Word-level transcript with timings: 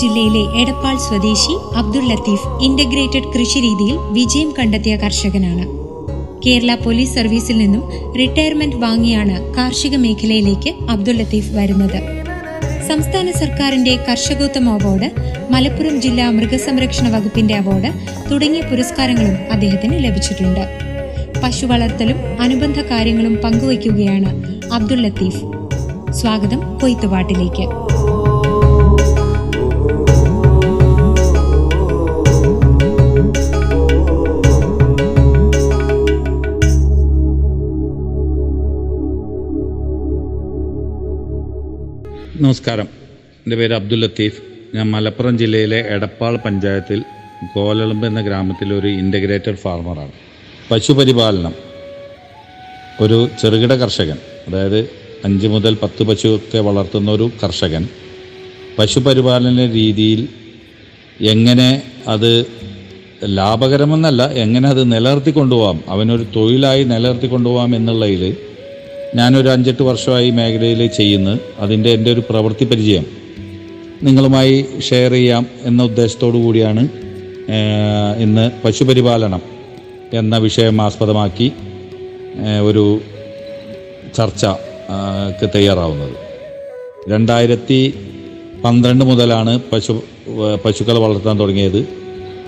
ജില്ലയിലെ 0.00 0.60
എടപ്പാൾ 0.60 0.98
സ്വദേശി 0.98 1.54
അബ്ദുൾ 1.76 2.04
ലത്തീഫ് 2.08 2.62
ഇന്റഗ്രേറ്റഡ് 2.62 3.32
കൃഷിരീതിയിൽ 3.34 3.96
വിജയം 3.96 4.54
കണ്ടെത്തിയ 4.58 4.96
കർഷകനാണ്. 4.96 5.66
കേരള 6.46 6.74
പോലീസ് 6.74 7.14
സർവീസിൽ 7.14 7.58
നിന്നും 7.58 7.82
റിട്ടയർമെന്റ് 8.18 8.76
വാങ്ങിയാണ് 8.76 9.54
കാർഷിക 9.54 9.96
മേഖലയിലേക്ക് 9.96 10.74
അബ്ദുൾ 10.90 11.12
ലത്തീഫ് 11.12 11.52
വരുന്നത്. 11.54 11.98
സംസ്ഥാന 12.88 13.30
സർക്കാരിന്റെ 13.30 13.96
കർഷകോത്തമ 13.96 14.68
അവാർഡ് 14.68 15.10
മലപ്പുറം 15.50 16.00
ജില്ലാ 16.00 16.30
മൃഗസംരക്ഷണ 16.30 17.08
വകുപ്പിന്റെ 17.08 17.54
അവാർഡ് 17.54 17.92
തുടങ്ങിയ 18.30 18.60
പുരസ്കാരങ്ങളും 18.60 19.52
അദ്ദേഹത്തിന് 19.52 20.04
ലഭിച്ചിട്ടുണ്ട്. 20.04 20.64
പശു 21.42 21.66
വളർത്തലും 21.66 22.16
അനുബന്ധ 22.40 22.80
കാര്യങ്ങളും 22.80 23.36
പങ്കുവയ്ക്കുകയാണ് 23.44 24.32
അബ്ദുൾ 24.72 24.96
ലത്തീഫ്. 24.96 25.42
സ്വാഗതം 26.12 26.78
കൊയ്ത്തുപാട്ടിലേക്ക്. 26.78 27.89
നമസ്കാരം. 42.42 42.84
എന്റെ 43.40 43.56
പേര് 43.56 43.74
അബ്ദുൽ 43.74 44.00
ലത്തീഫ്. 44.00 44.42
ഞാൻ 44.74 44.90
മലപ്പുറം 44.90 45.38
ജില്ലയിലെ 45.38 45.86
എടപ്പാൾ 45.88 46.36
പഞ്ചായത്തിൽ 46.36 47.04
കോലളമ്പ് 47.54 48.06
എന്ന 48.06 48.20
ഗ്രാമത്തിലെ 48.20 48.74
ഒരു 48.78 48.86
ഇന്റഗ്രേറ്റഡ് 48.86 49.56
ഫാർമറാണ് 49.56 50.12
പശുപരിപാലനം. 50.70 51.54
ഒരു 53.00 53.28
ചെറുകിട 53.42 53.72
കർഷകൻ 53.72 54.16
അതായത് 54.48 54.78
അഞ്ച് 55.24 55.46
മുതൽ 55.46 55.74
പത്ത് 55.74 56.02
പശുവൊക്കെ 56.02 56.58
വളർത്തുന്ന 56.58 57.10
ഒരു 57.10 57.30
കർഷകൻ. 57.44 57.88
പശുപരിപാലന 58.78 59.70
രീതിയിൽ 59.70 60.28
എങ്ങനെ 61.20 61.82
അത് 62.08 62.46
ലാഭകരമെന്നല്ല 63.24 64.32
എങ്ങനെ 64.32 64.68
അത് 64.68 64.92
നിലനിർത്തി 64.92 65.30
കൊണ്ടുപോകാം 65.30 65.80
അവനൊരു 65.88 66.26
തൊഴിലായി 66.36 66.84
നിലനിർത്തി 66.84 67.26
കൊണ്ടുപോകാം 67.26 67.76
എന്നുള്ളതിൽ 67.76 68.36
ഞാനൊരു 69.14 69.48
അഞ്ചെട്ട് 69.48 69.82
വർഷമായി 69.82 70.30
മേഖലയിൽ 70.30 70.86
ചെയ്യുന്നു. 70.86 71.38
അതിന്റെ 71.58 71.90
എന്റെ 71.90 72.12
ഒരു 72.12 72.22
പ്രവൃത്തി 72.30 72.64
പരിചയം. 72.64 73.06
നിങ്ങളുമായി 74.02 74.64
ഷെയർ 74.88 75.12
ചെയ്യാം 75.12 75.46
എന്ന 75.62 75.82
ഉദ്ദേശത്തോടു 75.82 76.36
കൂടിയാണ് 76.36 76.88
ഇന്ന് 78.18 78.50
പശുപരിപാലനം 78.64 79.42
എന്ന 80.12 80.36
വിഷയം 80.38 80.82
ആസ്പദമാക്കി 80.82 81.52
ഒരു 82.62 83.00
ചർച്ചക്ക് 84.16 85.50
തയ്യാറാവുന്നത്. 85.54 86.16
രണ്ടായിരത്തി 87.10 87.94
പന്ത്രണ്ട് 88.64 89.04
മുതലാണ് 89.04 89.60
പശു 89.72 90.02
പശുക്കളെ 90.64 91.00
വളർത്താൻ 91.00 91.40
തുടങ്ങിയത്. 91.40 91.86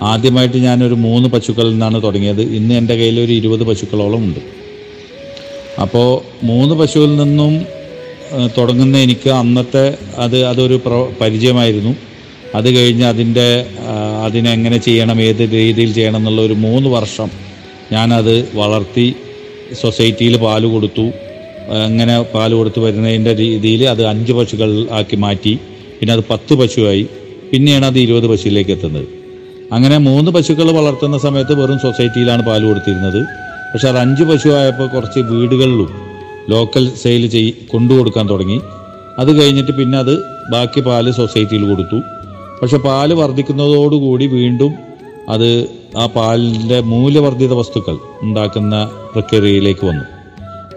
ആദ്യമായിട്ട് 0.01 0.57
ഞാനൊരു 0.57 0.93
മൂന്ന് 0.93 1.29
പശുക്കളിൽ 1.29 1.69
നിന്നാണ് 1.69 2.03
തുടങ്ങിയത്. 2.03 2.41
ഇന്ന് 2.41 2.75
എന്റെ 2.75 2.95
കയ്യിൽ 2.95 3.19
ഒരു 3.19 3.33
ഇരുപത് 3.33 3.63
പശുക്കളോളം 3.63 4.17
ഉണ്ട്. 4.17 4.62
അപ്പോൾ 5.81 6.09
മൂന്ന് 6.45 6.75
പശുവിൽ 6.75 7.15
നിന്നും 7.15 7.65
തുടങ്ങുന്ന 8.57 8.97
എനിക്ക് 8.97 9.29
അന്നത്തെ 9.29 9.97
അത് 10.17 10.45
അതൊരു 10.45 10.81
പ്ര 10.85 10.93
പരിചയമായിരുന്നു. 11.21 11.95
അത് 12.55 12.75
കഴിഞ്ഞ് 12.75 13.05
അതിന്റെ 13.05 13.65
അതിനെങ്ങനെ 14.25 14.77
ചെയ്യണം 14.77 15.21
ഏത് 15.21 15.43
രീതിയിൽ 15.51 15.93
ചെയ്യണം 15.93 16.17
എന്നുള്ള 16.17 16.41
ഒരു 16.41 16.53
മൂന്ന് 16.53 16.89
വർഷം 16.89 17.29
ഞാനത് 17.91 18.55
വളർത്തി 18.55 19.15
സൊസൈറ്റിയിൽ 19.81 20.37
പാൽ 20.37 20.65
കൊടുത്തു. 20.65 21.05
അങ്ങനെ 21.87 22.21
പാൽ 22.21 22.53
കൊടുത്ത് 22.53 22.79
വരുന്നതിന്റെ 22.79 23.33
രീതിയിൽ 23.35 23.87
അത് 23.87 24.05
അഞ്ച് 24.05 24.33
പശുക്കൾ 24.33 24.87
ആക്കി 24.91 25.15
മാറ്റി. 25.15 25.59
പിന്നെ 25.99 26.13
അത് 26.13 26.23
പത്ത് 26.29 26.53
പശുവായി. 26.53 27.07
പിന്നെയാണ് 27.51 27.85
അത് 27.85 27.99
ഇരുപത് 27.99 28.27
പശുവിലേക്ക് 28.27 28.71
എത്തുന്നത്. 28.71 29.07
അങ്ങനെ 29.71 29.97
മൂന്ന് 29.97 30.31
പശുക്കൾ 30.31 30.71
വളർത്തുന്ന 30.71 31.17
സമയത്ത് 31.17 31.53
വെറും 31.61 31.79
സൊസൈറ്റിയിലാണ് 31.79 32.43
പാൽ 32.43 32.63
കൊടുത്തിരുന്നത്. 32.65 33.21
പക്ഷെ 33.73 33.87
അത് 33.91 33.97
അഞ്ച് 33.97 34.23
പശുവായപ്പോൾ 34.29 34.87
കുറച്ച് 34.95 35.19
വീടുകളിലും 35.29 35.91
ലോക്കൽ 36.51 36.83
സെയിൽ 37.03 37.23
ചെയ് 37.35 37.51
കൊണ്ടുകൊടുക്കാൻ 37.71 38.25
തുടങ്ങി. 38.31 38.57
അത് 39.21 39.31
കഴിഞ്ഞിട്ട് 39.37 39.73
പിന്നെ 39.79 39.97
അത് 40.03 40.13
ബാക്കി 40.53 40.81
പാൽ 40.87 41.05
സൊസൈറ്റിയിൽ 41.19 41.63
കൊടുത്തു. 41.69 41.99
പക്ഷെ 42.61 42.77
പാൽ 42.87 43.09
വർദ്ധിക്കുന്നതോടുകൂടി 43.21 44.25
വീണ്ടും 44.37 44.73
അത് 45.33 45.49
ആ 46.01 46.05
പാലിന്റെ 46.15 46.77
മൂല്യവർദ്ധിത 46.91 47.53
വസ്തുക്കൾ 47.61 47.97
ഉണ്ടാക്കുന്ന 48.25 48.75
പ്രക്രിയയിലേക്ക് 49.13 49.85
വന്നു. 49.89 50.05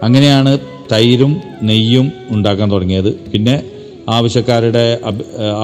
അങ്ങനെയാണ് 0.05 0.51
തൈരും 0.91 1.33
നെയ്യും 1.69 2.07
ഉണ്ടാക്കാൻ 2.35 2.67
തുടങ്ങിയത്. 2.73 3.11
പിന്നെ 3.31 3.55
ആവശ്യക്കാരുടെ 4.17 4.85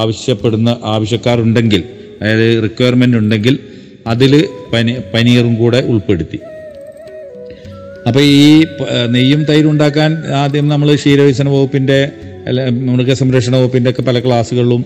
ആവശ്യപ്പെടുന്ന 0.01 0.69
ആവശ്യക്കാരുണ്ടെങ്കിൽ 0.93 1.83
അതായത് 2.21 2.63
റിക്വയർമെന്റ് 2.63 3.17
ഉണ്ടെങ്കിൽ 3.17 3.55
അതിൽ 4.13 4.33
പനി 4.73 4.93
പനീറും 5.13 5.53
കൂടെ 5.61 5.79
ഉൾപ്പെടുത്തി. 5.91 6.39
അപ്പോൾ 8.07 8.19
ഈ 8.19 8.63
നെയ്യും 9.09 9.43
തൈരും 9.43 9.71
ഉണ്ടാക്കാൻ 9.71 10.11
ആദ്യം 10.41 10.67
നമ്മൾ 10.67 10.95
ക്ഷീരവികസന 10.95 11.49
വകുപ്പിന്റെ 11.49 12.09
മൃഗസംരക്ഷണ 12.71 13.55
വകുപ്പിന്റെ 13.55 13.89
ഒക്കെ 13.89 14.01
പല 14.01 14.19
ക്ലാസ്സുകളിലും 14.19 14.85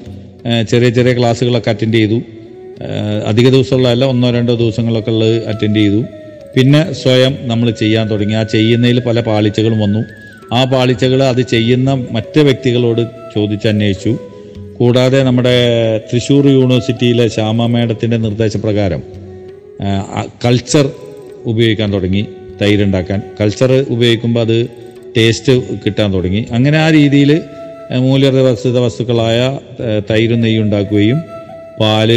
ചെറിയ 0.69 0.89
ചെറിയ 0.89 1.13
ക്ലാസ്സുകളൊക്കെ 1.13 1.69
അറ്റൻഡ് 1.69 1.97
ചെയ്തു. 1.97 2.21
അധിക 3.25 3.47
ദിവസമുള്ളതല്ല 3.49 4.05
ഒന്നോ 4.05 4.31
രണ്ടോ 4.31 4.55
ദിവസങ്ങളൊക്കെ 4.55 5.11
ഉള്ളത് 5.11 5.47
അറ്റൻഡ് 5.47 5.79
ചെയ്തു. 5.79 6.01
പിന്നെ 6.55 6.93
സ്വയം 6.93 7.33
നമ്മൾ 7.41 7.71
ചെയ്യാൻ 7.71 8.05
തുടങ്ങി. 8.11 8.33
ആ 8.33 8.43
ചെയ്യുന്നതിൽ 8.43 8.99
പല 8.99 9.19
പാളിച്ചകളും 9.19 9.79
വന്നു. 9.79 10.01
ആ 10.55 10.63
പാളിച്ചകൾ 10.63 11.23
അത് 11.23 11.41
ചെയ്യുന്ന 11.41 11.89
മറ്റ് 12.11 12.39
വ്യക്തികളോട് 12.39 13.01
ചോദിച്ചന്വേഷിച്ചു 13.35 14.13
കൂടാതെ 14.77 15.23
നമ്മുടെ 15.23 15.55
തൃശ്ശൂർ 16.09 16.47
യൂണിവേഴ്സിറ്റിയിലെ 16.47 17.27
ശ്യാമ 17.27 17.65
മേഡത്തിന്റെ 17.65 18.17
നിർദ്ദേശപ്രകാരം 18.17 19.01
കൾച്ചർ 20.45 20.91
ഉപയോഗിക്കാൻ 21.45 21.93
തുടങ്ങി. 21.93 22.23
തൈരുണ്ടാക്കാൻ. 22.61 23.19
കൾച്ചർ 23.39 23.71
ഉപയോഗിക്കുമ്പോൾ 23.95 24.41
അത് 24.47 24.57
ടേസ്റ്റ് 25.17 25.53
കിട്ടാൻ 25.83 26.09
തുടങ്ങി. 26.15 26.41
അങ്ങനെ 26.55 26.77
ആ 26.85 26.87
രീതിയിൽ 26.97 27.31
മൂല്യവർദ്ധിത 28.07 28.77
വസ്തുക്കളായ 28.85 29.39
തൈരും 30.09 30.39
നെയ്യും 30.45 30.63
ഉണ്ടാക്കുകയും 30.63 31.19
പാൽ 31.81 32.09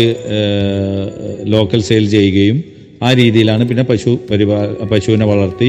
ലോക്കൽ 1.55 1.81
സെയിൽ 1.89 2.07
ചെയ്യുകയും 2.17 2.59
ആ 3.07 3.11
രീതിയിലാണ് 3.21 3.63
പിന്നെ 3.69 3.85
പശു 3.91 4.13
പരിപാ 4.31 4.59
പശുവിനെ 4.93 5.27
വളർത്തി. 5.33 5.69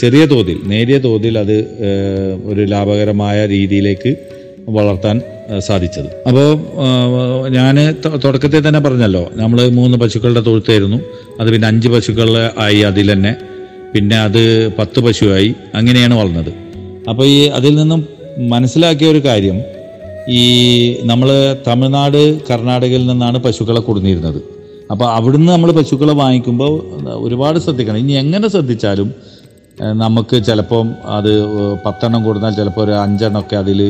ചെറിയ 0.00 0.22
തോതിൽ 0.32 0.58
നേരിയ 0.72 0.96
തോതിൽ 1.06 1.34
അത് 1.42 1.56
ഒരു 2.50 2.62
ലാഭകരമായ 2.72 3.46
രീതിയിലേക്ക് 3.54 4.10
വളർത്താൻ 4.76 5.16
സാധിച്ചത്. 5.66 6.08
അപ്പോൾ 6.28 6.48
ഞാൻ 7.56 7.76
തുടക്കത്തിൽ 8.24 8.62
തന്നെ 8.68 8.80
പറഞ്ഞല്ലോ 8.86 9.22
നമ്മൾ 9.40 9.58
മൂന്ന് 9.78 9.96
പശുക്കളുടെ 10.02 10.42
തൊഴുത്തായിരുന്നു. 10.48 10.98
അത് 11.40 11.48
പിന്നെ 11.52 11.68
അഞ്ച് 11.68 11.88
പശുക്കളെ 11.88 12.44
ആയി 12.64 12.80
അതിൽ 12.90 13.12
തന്നെ 13.12 13.32
പിന്നെ 13.92 14.16
അത് 14.26 14.42
പത്ത് 14.78 14.98
പശുവായി 15.06 15.50
അങ്ങനെയാണ് 15.78 16.14
വളർന്നത്. 16.20 16.52
അപ്പോൾ 17.10 17.26
ഈ 17.36 17.38
അതിൽ 17.58 17.74
നിന്നും 17.80 18.00
മനസ്സിലാക്കിയ 18.54 19.08
ഒരു 19.14 19.20
കാര്യം 19.28 19.58
ഈ 20.40 20.42
നമ്മൾ 21.10 21.28
തമിഴ്നാട് 21.66 22.20
കർണാടകയിൽ 22.48 23.04
നിന്നാണ് 23.10 23.38
പശുക്കളെ 23.46 23.80
കൊടുന്നിരുന്നത്. 23.88 24.40
അപ്പോൾ 24.92 25.06
അവിടുന്ന് 25.16 25.50
നമ്മൾ 25.52 25.70
പശുക്കളെ 25.78 26.14
വാങ്ങിക്കുമ്പോൾ 26.22 26.72
ഒരുപാട് 27.26 27.58
ശ്രദ്ധിക്കണം. 27.64 28.00
ഇനി 28.04 28.14
എങ്ങനെ 28.22 28.48
ശ്രദ്ധിച്ചാലും 28.54 29.08
നമുക്ക് 30.02 30.36
ചിലപ്പം 30.48 30.86
അത് 31.16 31.32
പത്തെണ്ണം 31.84 32.20
കൊടുത്താൽ 32.26 32.52
ചിലപ്പോൾ 32.58 32.82
ഒരു 32.86 32.94
അഞ്ചെണ്ണമൊക്കെ 33.04 33.56
അതിൽ 33.62 33.80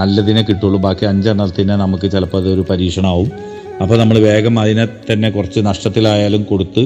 നല്ലതിനെ 0.00 0.42
കിട്ടുള്ളൂ. 0.48 0.78
ബാക്കി 0.86 1.04
അഞ്ചെണ്ണത്തിന് 1.12 1.74
നമുക്ക് 1.82 2.06
ചിലപ്പോൾ 2.14 2.40
അതൊരു 2.42 2.64
പരീക്ഷണമാവും 2.70 3.30
അപ്പോൾ 3.82 3.96
നമ്മൾ 4.02 4.16
വേഗം 4.28 4.54
അതിനെ 4.62 4.84
തന്നെ 5.10 5.28
കുറച്ച് 5.36 5.60
നഷ്ടത്തിലായാലും 5.68 6.42
കൊടുത്ത് 6.50 6.82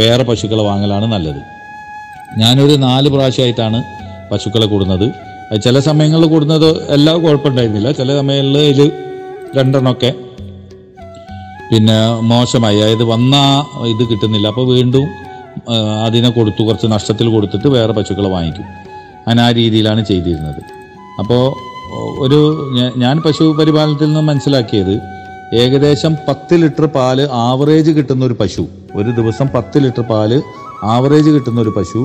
വേറെ 0.00 0.24
പശുക്കളെ 0.28 0.64
വാങ്ങലാണ് 0.70 1.06
നല്ലത്. 1.14 1.40
ഞാനൊരു 2.36 2.76
നാല് 2.76 3.08
പ്രാവശ്യമായിട്ടാണ് 3.08 3.84
പശുക്കളെ 4.32 4.66
കൂടുന്നത്. 4.66 5.12
ചില 5.64 5.78
സമയങ്ങളിൽ 5.78 6.26
കൂടുന്നത് 6.26 6.92
എല്ലാ 6.92 7.14
കുഴപ്പമുണ്ടായിരുന്നില്ല. 7.14 7.92
ചില 7.92 8.16
സമയങ്ങളിൽ 8.16 8.58
ഇതിൽ 8.58 8.92
രണ്ടെണ്ണമൊക്കെ 9.56 10.14
പിന്നെ 11.70 12.20
മോശമായി. 12.20 12.80
അതായത് 12.80 13.04
വന്ന 13.04 13.64
ഇത് 13.86 14.08
കിട്ടുന്നില്ല. 14.10 14.48
അപ്പോൾ 14.48 14.74
വീണ്ടും 14.74 15.06
അതിനെ 16.04 16.30
കൊടുത്തു. 16.30 16.62
കുറച്ച് 16.62 16.86
നഷ്ടത്തിൽ 16.86 17.28
കൊടുത്തിട്ട് 17.28 17.68
വേറെ 17.68 17.92
പശുക്കളെ 17.92 18.28
വാങ്ങിക്കും. 18.28 18.64
അങ്ങനെ 19.26 19.42
ആ 19.42 19.50
രീതിയിലാണ് 19.50 20.04
ചെയ്തിരുന്നത്. 20.04 20.60
അപ്പോൾ 21.18 21.44
ഒരു 22.24 22.70
ഞാൻ 22.96 23.20
പശു 23.20 23.56
പരിപാലനത്തിൽ 23.58 24.06
നിന്ന് 24.06 24.20
മനസ്സിലാക്കിയത് 24.20 25.00
ഏകദേശം 25.54 26.16
പത്ത് 26.28 26.54
ലിറ്റർ 26.62 26.86
പാൽ 26.86 27.22
ആവറേജ് 27.22 27.90
കിട്ടുന്ന 27.90 28.24
ഒരു 28.24 28.36
പശു. 28.40 28.66
ഒരു 28.94 29.10
ദിവസം 29.10 29.48
പത്ത് 29.54 29.78
ലിറ്റർ 29.84 30.02
പാൽ 30.02 30.42
ആവറേജ് 30.94 31.30
കിട്ടുന്ന 31.34 31.60
ഒരു 31.60 31.72
പശു 31.76 32.02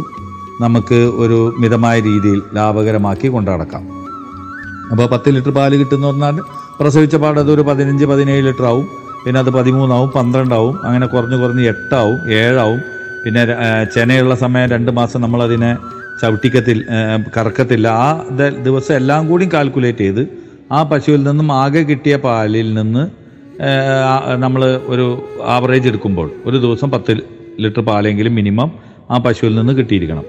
നമുക്ക് 0.61 0.99
ഒരു 1.23 1.37
മിതമായ 1.61 1.99
രീതിയിൽ 1.99 2.41
ലാഭകരമാക്കി 2.55 3.27
കൊണ്ടടക്കാം 3.27 3.83
അപ്പോൾ 4.91 5.05
പത്ത് 5.13 5.29
ലിറ്റർ 5.35 5.51
പാൽ 5.51 5.75
കിട്ടുന്ന 5.81 6.05
പറഞ്ഞാൽ 6.07 6.37
പ്രസവിച്ച 6.79 7.15
പാട് 7.15 7.39
അതൊരു 7.39 7.61
പതിനഞ്ച് 7.61 8.05
പതിനേഴ് 8.05 8.43
ലിറ്റർ 8.47 8.65
ആവും. 8.65 8.85
പിന്നെ 9.25 9.39
അത് 9.39 9.49
പതിമൂന്നാവും 9.49 10.09
പന്ത്രണ്ടാവും. 10.15 10.75
അങ്ങനെ 10.85 11.05
കുറഞ്ഞ് 11.05 11.37
കുറഞ്ഞ് 11.41 11.63
എട്ടാവും 11.71 12.17
ഏഴാവും. 12.39 12.79
പിന്നെ 13.23 13.41
ചെനയുള്ള 13.95 14.35
സമയം 14.35 14.69
രണ്ട് 14.69 14.91
മാസം 14.91 15.21
നമ്മളതിനെ 15.21 15.77
ചവിട്ടിക്കത്തിൽ 16.21 16.85
കറക്കത്തില്ല. 17.37 17.87
ആ 17.87 18.07
ദിവസം 18.67 18.95
എല്ലാം 18.95 19.21
കൂടി 19.29 19.45
കാൽക്കുലേറ്റ് 19.53 20.05
ചെയ്ത് 20.05 20.23
ആ 20.71 20.83
പശുവിൽ 20.83 21.23
നിന്നും 21.29 21.53
ആകെ 21.53 21.83
കിട്ടിയ 21.91 22.15
പാലിൽ 22.15 22.73
നിന്ന് 22.73 23.03
നമ്മൾ 24.43 24.61
ഒരു 24.85 25.05
ആവറേജ് 25.55 25.87
എടുക്കുമ്പോൾ 25.87 26.31
ഒരു 26.45 26.57
ദിവസം 26.57 26.91
പത്ത് 26.91 27.13
ലിറ്റർ 27.59 27.81
പാലെങ്കിലും 27.81 28.35
മിനിമം 28.35 28.71
ആ 29.11 29.17
പശുവിൽ 29.17 29.55
നിന്ന് 29.55 29.73
കിട്ടിയിരിക്കണം. 29.73 30.25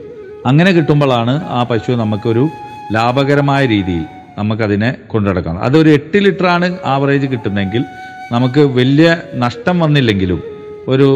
അങ്ങനെ 0.47 0.73
കിട്ടുമ്പോഴാണ് 0.73 1.35
ആ 1.59 1.63
പശു 1.71 1.93
നമുക്കൊരു 1.93 2.49
ലാഭകരമായ 2.95 3.67
രീതിയിൽ 3.67 4.05
നമുക്കതിനെ 4.39 4.97
കൊണ്ടുനടക്കാം 5.07 5.59
അതൊരു 5.65 5.89
എട്ട് 5.89 6.19
ലിറ്ററാണ് 6.25 6.79
ആവറേജ് 6.85 7.27
കിട്ടുന്നതെങ്കിൽ 7.27 7.85
നമുക്ക് 8.33 8.61
വലിയ 8.61 9.17
നഷ്ടം 9.35 9.79
വന്നില്ലെങ്കിലും 9.79 10.43
ഒരു 10.89 11.09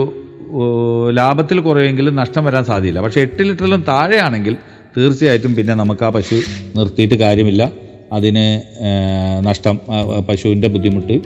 ലാഭത്തിൽ 1.19 1.61
കുറയുമെങ്കിലും 1.61 2.17
നഷ്ടം 2.17 2.45
വരാൻ 2.45 2.65
സാധ്യതയില്ല. 2.65 3.01
പക്ഷേ 3.01 3.21
എട്ട് 3.21 3.43
ലിറ്ററിലും 3.43 3.85
താഴെയാണെങ്കിൽ 3.89 4.57
തീർച്ചയായിട്ടും 4.97 5.55
പിന്നെ 5.55 5.75
നമുക്ക് 5.75 6.05
ആ 6.05 6.09
പശു 6.09 6.39
നിർത്തിയിട്ട് 6.77 7.15
കാര്യമില്ല. 7.15 7.73
അതിന് 8.13 8.45
നഷ്ടം 9.49 9.81
പശുവിന്റെ 10.29 10.69
ബുദ്ധിമുട്ട് 10.69 11.17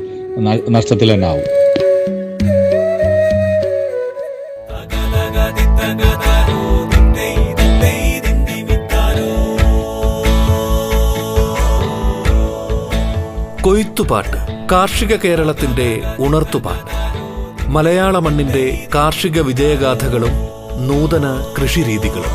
നഷ്ടത്തിൽ 0.77 1.15
തന്നെ 1.15 1.27
ആവും 1.27 1.47
കൊയ്ത്തുപാട്ട് 13.83 14.41
കാർഷിക 14.73 15.13
കേരളത്തിന്റെ 15.17 15.87
ഉണർത്തുപാട്ട്. 16.19 16.91
മലയാള 17.75 18.19
മണ്ണിന്റെ 18.19 18.87
കാർഷിക 18.95 19.41
വിജയഗാഥകളും 19.41 20.35
നൂതന 20.89 21.27
കൃഷിരീതികളും. 21.57 22.35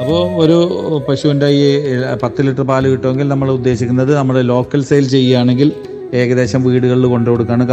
അപ്പോൾ 0.00 0.24
ഒരു 0.44 0.58
പശുവിന്റെ 1.08 1.46
ഈ 1.46 1.68
പത്ത് 2.22 2.46
ലിറ്റർ 2.46 2.62
പാൽ 2.62 2.88
കിട്ടുമെങ്കിൽ 2.88 3.28
നമ്മൾ 3.28 3.50
ഉദ്ദേശിക്കുന്നത് 3.50 4.12
നമ്മൾ 4.16 4.42
ലോക്കൽ 4.42 4.82
സെയിൽ 4.90 5.08
ചെയ്യുകയാണെങ്കിൽ 5.08 5.72
ഏകദേശം 6.14 6.62
വീടുകളിൽ 6.64 7.06
കൊണ്ടു 7.06 7.30
കൊടുക്കുകയാണ് 7.30 7.68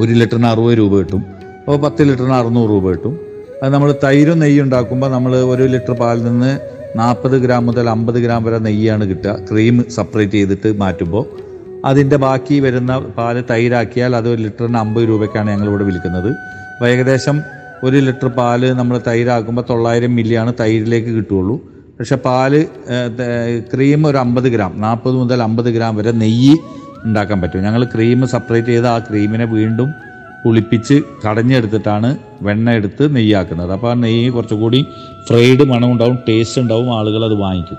ഒരു 0.00 0.12
ലിറ്ററിന് 0.22 0.46
അറുപത് 0.46 0.78
രൂപ 0.78 0.92
കിട്ടും. 0.98 1.22
അപ്പോൾ 1.60 1.78
പത്ത് 1.86 2.08
ലിറ്ററിന് 2.08 2.36
അറുന്നൂറ് 2.40 2.70
രൂപ 2.70 2.88
കിട്ടും. 2.90 3.25
അത് 3.62 3.70
നമ്മൾ 3.74 3.90
തൈരും 4.04 4.38
നെയ്യും 4.42 4.64
ഉണ്ടാക്കുമ്പോൾ 4.66 5.10
നമ്മൾ 5.16 5.32
ഒരു 5.52 5.64
ലിറ്റർ 5.74 5.94
പാലിൽ 6.00 6.22
നിന്ന് 6.28 6.52
നാൽപ്പത് 7.00 7.36
ഗ്രാം 7.44 7.62
മുതൽ 7.68 7.86
അമ്പത് 7.94 8.18
ഗ്രാം 8.24 8.40
വരെ 8.46 8.58
നെയ്യാണ് 8.66 9.04
കിട്ടുക. 9.10 9.32
ക്രീം 9.48 9.76
സെപ്പറേറ്റ് 9.96 10.36
ചെയ്തിട്ട് 10.38 10.68
മാറ്റുമ്പോൾ 10.82 11.24
അതിന്റെ 11.90 12.16
ബാക്കി 12.24 12.56
വരുന്ന 12.64 12.92
പാൽ 13.16 13.36
തൈരാക്കിയാൽ 13.50 14.12
അത് 14.18 14.28
ഒരു 14.34 14.40
ലിറ്ററിന് 14.46 14.78
അമ്പത് 14.84 15.04
രൂപയ്ക്കാണ് 15.10 15.48
ഞങ്ങളിവിടെ 15.54 15.84
വിൽക്കുന്നത്. 15.88 16.30
അപ്പോൾ 16.74 16.88
ഏകദേശം 16.92 17.36
ഒരു 17.86 17.98
ലിറ്റർ 18.06 18.28
പാൽ 18.38 18.62
നമ്മൾ 18.80 18.96
തൈരാക്കുമ്പോൾ 19.08 19.64
തൊള്ളായിരം 19.70 20.12
മില്ലിയാണ് 20.18 20.52
തൈരിലേക്ക് 20.60 21.10
കിട്ടുകയുള്ളൂ. 21.18 21.56
പക്ഷേ 21.98 22.16
പാൽ 22.28 22.52
ക്രീം 23.72 24.00
ഒരു 24.10 24.18
അമ്പത് 24.24 24.48
ഗ്രാം 24.54 24.72
നാൽപ്പത് 24.86 25.16
മുതൽ 25.22 25.40
അമ്പത് 25.48 25.70
ഗ്രാം 25.76 25.92
വരെ 26.00 26.12
നെയ്യ് 26.24 26.56
ഉണ്ടാക്കാൻ 27.06 27.38
പറ്റും. 27.42 27.64
ഞങ്ങൾ 27.68 27.82
ക്രീം 27.94 28.20
സെപ്പറേറ്റ് 28.34 28.70
ചെയ്ത് 28.74 28.88
ആ 28.94 28.98
ക്രീമിനെ 29.08 29.46
വീണ്ടും 29.56 29.88
പുളിപ്പിച്ച് 30.46 30.96
കടഞ്ഞെടുത്തിട്ടാണ് 31.24 32.08
വെണ്ണ 32.46 32.70
എടുത്ത് 32.78 33.04
നെയ്യാക്കുന്നത്. 33.16 33.70
അപ്പോൾ 33.76 33.90
ആ 33.92 33.94
നെയ്യ് 34.04 34.28
കുറച്ചുകൂടി 34.36 34.80
ഫ്രൈഡ് 35.28 35.64
മണം 35.72 35.88
ഉണ്ടാവും 35.92 36.18
ടേസ്റ്റ് 36.28 36.58
ഉണ്ടാവും 36.62 36.88
ആളുകൾ 36.98 37.22
അത് 37.28 37.36
വാങ്ങിക്കും. 37.44 37.78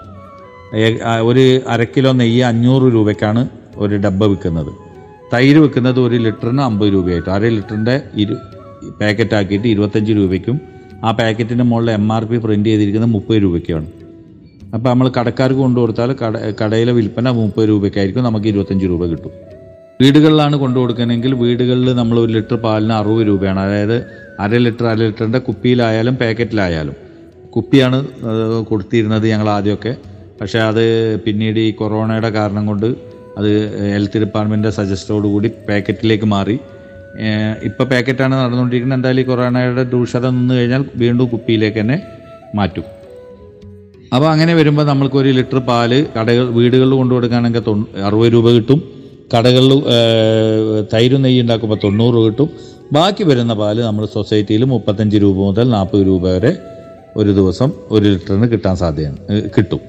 ഒരു 1.29 1.43
അര 1.73 1.81
കിലോ 1.95 2.11
നെയ്യ് 2.21 2.41
അഞ്ഞൂറ് 2.51 2.87
രൂപയ്ക്കാണ് 2.95 3.41
ഒരു 3.83 3.95
ഡബ്ബ 4.05 4.23
വിൽക്കുന്നത്. 4.31 4.71
തൈര് 5.33 5.59
വിൽക്കുന്നത് 5.63 5.99
ഒരു 6.07 6.17
ലിറ്ററിന് 6.25 6.63
അമ്പത് 6.69 6.89
രൂപയായിട്ട്. 6.95 7.29
അര 7.35 7.43
ലിറ്ററിന്റെ 7.57 7.95
ഇരു 8.23 8.35
പാക്കറ്റ് 8.99 9.35
ആക്കിയിട്ട് 9.39 9.67
ഇരുപത്തഞ്ച് 9.73 10.11
രൂപയ്ക്കും 10.19 10.57
ആ 11.07 11.11
പാക്കറ്റിന്റെ 11.19 11.65
മുകളിൽ 11.71 11.91
എം 11.99 12.05
ആർ 12.15 12.23
പി 12.29 12.37
പ്രിന്റ് 12.43 12.69
ചെയ്തിരിക്കുന്നത് 12.69 13.13
മുപ്പത് 13.15 13.39
രൂപയ്ക്കാണ്. 13.45 13.87
അപ്പോൾ 14.75 14.89
നമ്മൾ 14.89 15.07
കടക്കാർക്ക് 15.17 15.59
കൊണ്ടു 15.65 15.79
കൊടുത്താൽ 15.79 16.11
കട 16.21 16.37
കടയിലെ 16.61 16.93
വിൽപ്പന 16.99 17.29
മുപ്പത് 17.39 17.67
രൂപയ്ക്കായിരിക്കും 17.71 18.25
നമുക്ക് 18.29 18.47
ഇരുപത്തഞ്ച് 18.51 18.85
രൂപ 18.91 19.05
കിട്ടും. 19.11 19.33
വീടുകളിലാണ് 20.01 20.55
കൊണ്ടു 20.61 20.77
കൊടുക്കണമെങ്കിൽ 20.79 21.31
വീടുകളിൽ 21.43 21.89
നമ്മൾ 21.99 22.15
ഒരു 22.23 22.31
ലിറ്റർ 22.35 22.57
പാലിന് 22.65 22.93
അറുപത് 22.97 23.27
രൂപയാണ്. 23.27 23.59
അതായത് 23.65 23.97
അര 24.43 24.57
ലിറ്റർ 24.65 24.85
അര 24.91 24.97
ലിറ്ററിന്റെ 25.09 25.39
കുപ്പിയിലായാലും 25.47 26.15
പാക്കറ്റിലായാലും. 26.21 26.95
കുപ്പിയാണ് 27.55 27.97
കൊടുത്തിരുന്നത് 28.69 29.25
ഞങ്ങൾ 29.33 29.47
ആദ്യമൊക്കെ. 29.57 29.93
പക്ഷേ 30.39 30.59
അത് 30.69 30.83
പിന്നീട് 31.25 31.59
ഈ 31.59 31.71
കൊറോണയുടെ 31.79 32.29
കാരണം 32.37 32.63
കൊണ്ട് 32.69 32.85
അത് 33.39 33.49
ഹെൽത്ത് 33.93 34.19
ഡിപ്പാർട്ട്മെന്റിന്റെ 34.23 34.71
സജസ്റ്റോടുകൂടി 34.79 35.49
പാക്കറ്റിലേക്ക് 35.69 36.27
മാറി. 36.35 36.57
ഇപ്പോൾ 37.69 37.85
പാക്കറ്റാണ് 37.91 38.35
നടന്നുകൊണ്ടിരിക്കുന്നത്. 38.41 38.99
എന്തായാലും 38.99 39.21
ഈ 39.23 39.27
കൊറോണയുടെ 39.31 39.83
ദൂഷ്യത 39.93 40.25
നിന്ന് 40.37 40.53
കഴിഞ്ഞാൽ 40.59 40.83
വീണ്ടും 41.03 41.27
കുപ്പിയിലേക്ക് 41.33 41.79
തന്നെ 41.81 41.97
മാറ്റും. 42.59 42.85
അപ്പോൾ 44.13 44.27
അങ്ങനെ 44.33 44.53
വരുമ്പോൾ 44.59 44.85
നമ്മൾക്ക് 44.91 45.17
ഒരു 45.21 45.31
ലിറ്റർ 45.39 45.59
പാൽ 45.69 45.91
കടകൾ 46.17 46.45
വീടുകളിൽ 46.57 46.93
കൊണ്ടു 46.99 47.13
കൊടുക്കുകയാണെങ്കിൽ 47.15 47.63
തൊ 47.69 47.73
അറുപത് 48.09 48.31
രൂപ 48.35 48.51
കിട്ടും. 48.57 48.79
കടകളിൽ 49.33 49.71
തൈര് 50.93 51.17
നെയ്യ് 51.23 51.41
ഉണ്ടാക്കുമ്പോൾ 51.41 51.79
തൊണ്ണൂറ് 51.83 52.19
കിട്ടും. 52.25 52.49
ബാക്കി 52.93 53.23
വരുന്ന 53.23 53.53
പാൽ 53.53 53.77
നമ്മൾ 53.81 54.05
സൊസൈറ്റിയിൽ 54.05 54.63
മുപ്പത്തഞ്ച് 54.63 55.17
രൂപ 55.17 55.37
മുതൽ 55.47 55.69
നാൽപ്പത് 55.69 56.03
രൂപ 56.07 56.23
വരെ 56.35 56.51
ഒരു 57.17 57.31
ദിവസം 57.31 57.71
ഒരു 57.91 58.05
ലിറ്ററിന് 58.05 58.47
കിട്ടാൻ 58.51 58.75
സാധ്യതയാണ് 58.75 59.41
കിട്ടും. 59.57 59.81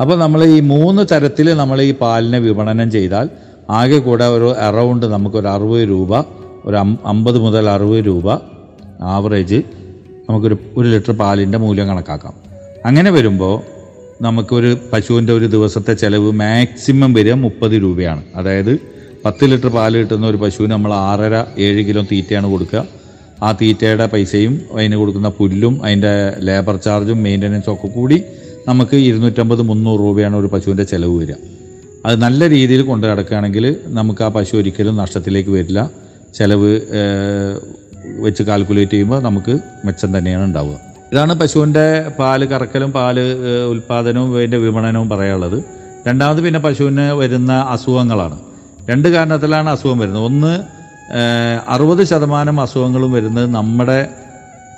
അപ്പോൾ 0.00 0.16
നമ്മൾ 0.18 0.44
ഈ 0.44 0.60
മൂന്ന് 0.60 1.02
തരത്തിൽ 1.12 1.46
നമ്മൾ 1.54 1.82
ഈ 1.82 1.90
പാലിനെ 2.02 2.38
വിപണനം 2.38 2.88
ചെയ്താൽ 2.90 3.28
ആകെ 3.70 3.98
കൂടെ 3.98 4.24
ഒരു 4.24 4.48
അറൗണ്ട് 4.68 5.06
നമുക്കൊരു 5.06 5.48
അറുപത് 5.48 5.84
രൂപ 5.88 6.12
ഒരു 6.64 6.76
അമ്പത് 7.06 7.38
മുതൽ 7.38 7.70
അറുപത് 7.70 8.06
രൂപ 8.06 8.28
ആവറേജ് 9.14 9.60
നമുക്കൊരു 10.28 10.56
ഒരു 10.76 10.88
ലിറ്റർ 10.88 11.12
പാലിന്റെ 11.12 11.58
മൂല്യം 11.58 11.88
കണക്കാക്കാം. 11.88 12.34
അങ്ങനെ 12.86 13.10
വരുമ്പോൾ 13.10 13.54
നമുക്കൊരു 14.22 14.76
പശുവിന്റെ 14.92 15.32
ഒരു 15.32 15.46
ദിവസത്തെ 15.46 15.92
ചിലവ് 15.92 16.32
മാക്സിമം 16.32 17.12
വരിക 17.12 17.32
മുപ്പത് 17.32 17.72
രൂപയാണ്. 17.82 18.22
അതായത് 18.36 18.72
പത്ത് 19.24 19.44
ലിറ്റർ 19.50 19.70
പാൽ 19.74 19.92
കിട്ടുന്ന 20.00 20.24
ഒരു 20.30 20.38
പശുവിന് 20.42 20.72
നമ്മൾ 20.76 20.92
ആറര 21.08 21.34
ഏഴ് 21.66 21.82
കിലോ 21.88 22.00
തീറ്റയാണ് 22.10 22.48
കൊടുക്കുക. 22.52 22.80
ആ 23.46 23.48
തീറ്റയുടെ 23.60 24.06
പൈസയും 24.12 24.54
അതിന് 24.76 24.96
കൊടുക്കുന്ന 25.00 25.28
പുല്ലും 25.38 25.74
അതിന്റെ 25.84 26.12
ലേബർ 26.48 26.76
ചാർജും 26.86 27.18
മെയിന്റനൻസും 27.26 27.72
ഒക്കെ 27.74 27.88
കൂടി 27.96 28.18
നമുക്ക് 28.68 28.96
ഇരുന്നൂറ്റമ്പത് 29.08 29.62
മുന്നൂറ് 29.70 30.00
രൂപയാണ് 30.04 30.36
ഒരു 30.42 30.48
പശുവിന്റെ 30.54 30.86
ചിലവ് 30.92 31.16
വരിക. 31.20 31.34
അത് 32.06 32.16
നല്ല 32.26 32.48
രീതിയിൽ 32.54 32.82
കൊണ്ടു 32.90 33.04
നടക്കുകയാണെങ്കിൽ 33.10 33.64
നമുക്ക് 33.98 34.22
ആ 34.26 34.30
പശു 34.36 34.54
ഒരിക്കലും 34.60 34.94
നഷ്ടത്തിലേക്ക് 35.02 35.52
വരില്ല. 35.56 35.80
ചിലവ് 36.38 36.70
വെച്ച് 38.24 38.42
കാൽക്കുലേറ്റ് 38.48 38.94
ചെയ്യുമ്പോൾ 38.94 39.20
നമുക്ക് 39.28 39.54
മെച്ചം 39.86 40.10
തന്നെയാണ് 40.16 40.44
ഉണ്ടാവുക. 40.50 40.76
ഇതാണ് 41.12 41.34
പശുവിന്റെ 41.42 41.86
പാൽ 42.18 42.40
കറക്കലും 42.52 42.90
പാൽ 42.96 43.16
ഉൽപ്പാദനവും 43.72 44.30
അതിന്റെ 44.38 44.58
വിപണനവും 44.64 45.08
പറയാനുള്ളത്. 45.12 45.58
രണ്ടാമത് 46.08 46.40
പിന്നെ 46.46 46.60
പശുവിന് 46.66 47.06
വരുന്ന 47.20 47.52
അസുഖങ്ങളാണ്. 47.74 48.38
രണ്ട് 48.90 49.08
കാരണത്തിലാണ് 49.08 49.68
അസുഖം 49.68 49.98
വരുന്നത്. 49.98 50.24
ഒന്ന് 50.24 50.52
അറുപത് 51.74 52.02
ശതമാനം 52.10 52.60
അസുഖങ്ങളും 52.60 53.12
വരുന്നത് 53.12 53.46
നമ്മുടെ 53.54 54.08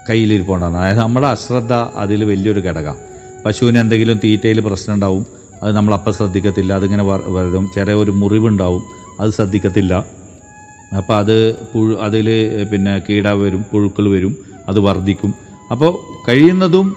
കയ്യിലിരിപ്പുണ്ടാണ്. 0.09 0.77
അതായത് 0.79 0.99
നമ്മുടെ 0.99 1.27
അശ്രദ്ധ 1.27 1.73
അതിൽ 2.03 2.25
വലിയൊരു 2.25 2.61
ഘടകം. 2.61 2.97
പശുവിന് 3.45 3.79
എന്തെങ്കിലും 3.79 4.21
തീറ്റയിൽ 4.25 4.61
പ്രശ്നം 4.61 4.95
ഉണ്ടാവും 4.95 5.27
അത് 5.63 5.77
നമ്മൾ 5.77 5.95
അപ്പം 5.95 6.13
ശ്രദ്ധിക്കത്തില്ല. 6.15 6.73
അതിങ്ങനെ 6.73 7.05
വരും. 7.37 7.71
ചെറിയ 7.75 7.95
ഒരു 7.95 8.11
മുറിവുണ്ടാവും 8.11 8.83
അത് 9.21 9.31
ശ്രദ്ധിക്കത്തില്ല. 9.31 9.95
അപ്പോൾ 10.97 11.15
അത് 11.17 11.37
പുഴു 11.73 11.95
അതിൽ 12.07 12.29
പിന്നെ 12.73 13.03
കീട 13.07 13.29
വരും 13.29 13.63
പുഴുക്കൾ 13.71 14.07
വരും 14.09 14.37
അത് 14.69 14.79
വർദ്ധിക്കും. 14.79 15.35
അപ്പോൾ 15.73 15.93
കഴിയുന്നതും 16.29 16.97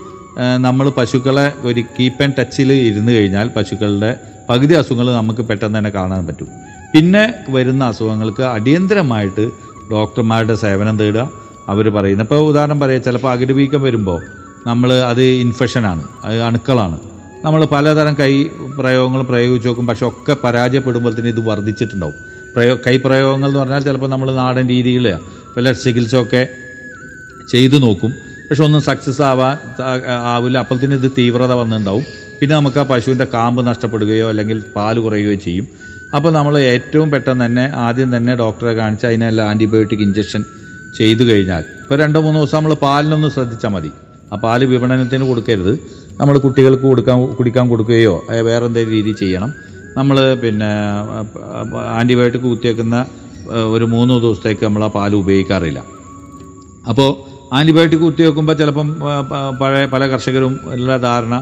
നമ്മൾ 0.66 0.89
പശുക്കളെ 0.89 1.51
ഒരു 1.68 1.82
കീപ്പ് 1.96 2.24
ആൻഡ് 2.24 2.36
ടച്ചിൽ 2.39 2.70
ഇരുന്ന് 2.74 3.12
കഴിഞ്ഞാൽ 3.12 3.48
പശുക്കളുടെ 3.56 4.12
പകുതി 4.50 4.74
അസുഖങ്ങൾ 4.74 5.08
നമുക്ക് 5.13 5.42
പെട്ടെന്ന് 5.42 5.78
തന്നെ 5.78 5.89
കാണാൻ 5.89 6.28
പറ്റും. 6.28 6.50
പിന്നെ 6.93 7.34
വരുന്ന 7.50 7.84
അസുഖങ്ങൾക്ക് 7.86 8.43
അടിയന്തരമായിട്ട് 8.43 9.43
ഡോക്ടർമാരുടെ 9.91 10.55
സേവനം 10.55 11.00
തേടുക. 11.00 11.25
അവർ 11.69 11.89
പറയുന്നത് 11.89 12.25
ഇപ്പോൾ 12.25 12.50
ഉദാഹരണം 12.50 12.79
പറയാം 12.79 13.01
ചിലപ്പോൾ 13.03 13.31
അകിടുവീക്കം 13.31 13.81
വരുമ്പോൾ 13.81 14.22
നമ്മൾ 14.67 14.93
അത് 14.93 15.22
ഇൻഫെക്ഷനാണ് 15.22 16.03
അത് 16.25 16.41
അണുക്കളാണ്. 16.41 16.98
നമ്മൾ 17.46 17.65
പലതരം 17.65 18.13
കൈ 18.19 18.43
പ്രയോഗങ്ങൾ 18.79 19.22
പ്രയോഗിച്ച് 19.22 19.67
നോക്കും 19.67 19.88
പക്ഷെ 19.88 20.05
ഒക്കെ 20.08 20.36
പരാജയപ്പെടുമ്പോഴത്തേന് 20.43 21.27
ഇത് 21.27 21.41
വർദ്ധിച്ചിട്ടുണ്ടാവും. 21.50 22.15
പ്രയോ 22.55 22.74
കൈ 22.88 22.98
പ്രയോഗങ്ങൾ 22.98 23.48
എന്ന് 23.48 23.60
പറഞ്ഞാൽ 23.60 23.79
ചിലപ്പോൾ 23.79 24.10
നമ്മൾ 24.10 24.29
നാടൻ 24.36 24.67
രീതിയിൽ 24.67 25.05
പല 25.58 25.72
ചികിത്സയൊക്കെ 25.72 26.41
ചെയ്തു 27.51 27.77
നോക്കും. 27.77 28.12
പക്ഷെ 28.50 28.63
ഒന്നും 28.63 28.81
സക്സസ് 28.81 29.22
ആവാൻ 29.22 29.58
ആവില്ല 30.34 30.58
അപ്പോഴത്തേന് 30.58 30.93
ഇത് 30.93 31.12
തീവ്രത 31.17 31.53
വന്നിട്ടുണ്ടാവും. 31.62 32.05
പിന്നെ 32.39 32.55
നമുക്ക് 32.55 32.79
ആ 32.79 32.84
പശുവിന്റെ 32.84 33.27
കാമ്പ് 33.34 33.67
നഷ്ടപ്പെടുകയോ 33.67 34.29
അല്ലെങ്കിൽ 34.29 34.63
പാൽ 34.75 35.00
കുറയുകയോ 35.00 35.38
ചെയ്യും. 35.46 35.67
അപ്പോൾ 36.18 36.32
നമ്മൾ 36.38 36.54
ഏറ്റവും 36.74 37.08
പെട്ടെന്ന് 37.13 37.44
തന്നെ 37.46 37.66
ആദ്യം 37.86 38.10
തന്നെ 38.16 38.34
ഡോക്ടറെ 38.42 38.74
കാണിച്ച് 38.80 39.06
അതിനെല്ലാം 39.10 39.46
ആന്റിബയോട്ടിക് 39.51 40.04
ഇഞ്ചക്ഷൻ 40.08 40.42
ചെയ്തു 40.98 41.24
കഴിഞ്ഞാൽ 41.30 41.63
ഇപ്പോൾ 41.82 41.98
രണ്ടോ 42.01 42.20
മൂന്നോ 42.25 42.39
ദിവസം 42.44 42.58
നമ്മൾ 42.60 42.74
പാലിനൊന്ന് 42.86 43.30
ശ്രദ്ധിച്ചാൽ 43.36 43.72
മതി. 43.75 43.92
ആ 44.32 44.38
പാൽ 44.44 44.62
വിപണനത്തിന് 44.72 45.25
കൊടുക്കരുത്. 45.30 45.74
നമ്മൾ 46.20 46.36
കുട്ടികൾക്ക് 46.46 46.86
കൊടുക്കാൻ 46.92 47.20
കുടിക്കാൻ 47.39 47.66
കൊടുക്കുകയോ 47.72 48.16
വേറെ 48.48 48.63
എന്തെങ്കിലും 48.70 48.96
രീതി 48.98 49.12
ചെയ്യണം. 49.22 49.51
നമ്മൾ 49.98 50.18
പിന്നെ 50.44 50.72
ആന്റിബയോട്ടിക് 52.00 52.48
കുത്തിയേക്കുന്ന 52.51 52.98
ഒരു 53.75 53.86
മൂന്ന് 53.94 54.16
ദിവസത്തേക്ക് 54.24 54.63
നമ്മൾ 54.68 54.84
ആ 54.88 54.89
പാൽ 54.98 55.12
ഉപയോഗിക്കാറില്ല. 55.22 55.80
അപ്പോൾ 56.92 57.10
ആന്റിബയോട്ടിക് 57.58 58.04
കുത്തി 58.06 58.24
വെക്കുമ്പോൾ 58.28 58.56
ചിലപ്പം 58.62 58.88
പഴയ 59.62 59.86
പല 59.94 60.04
കർഷകരും 60.12 60.56
എല്ലാ 60.78 60.98
ധാരണ 61.08 61.36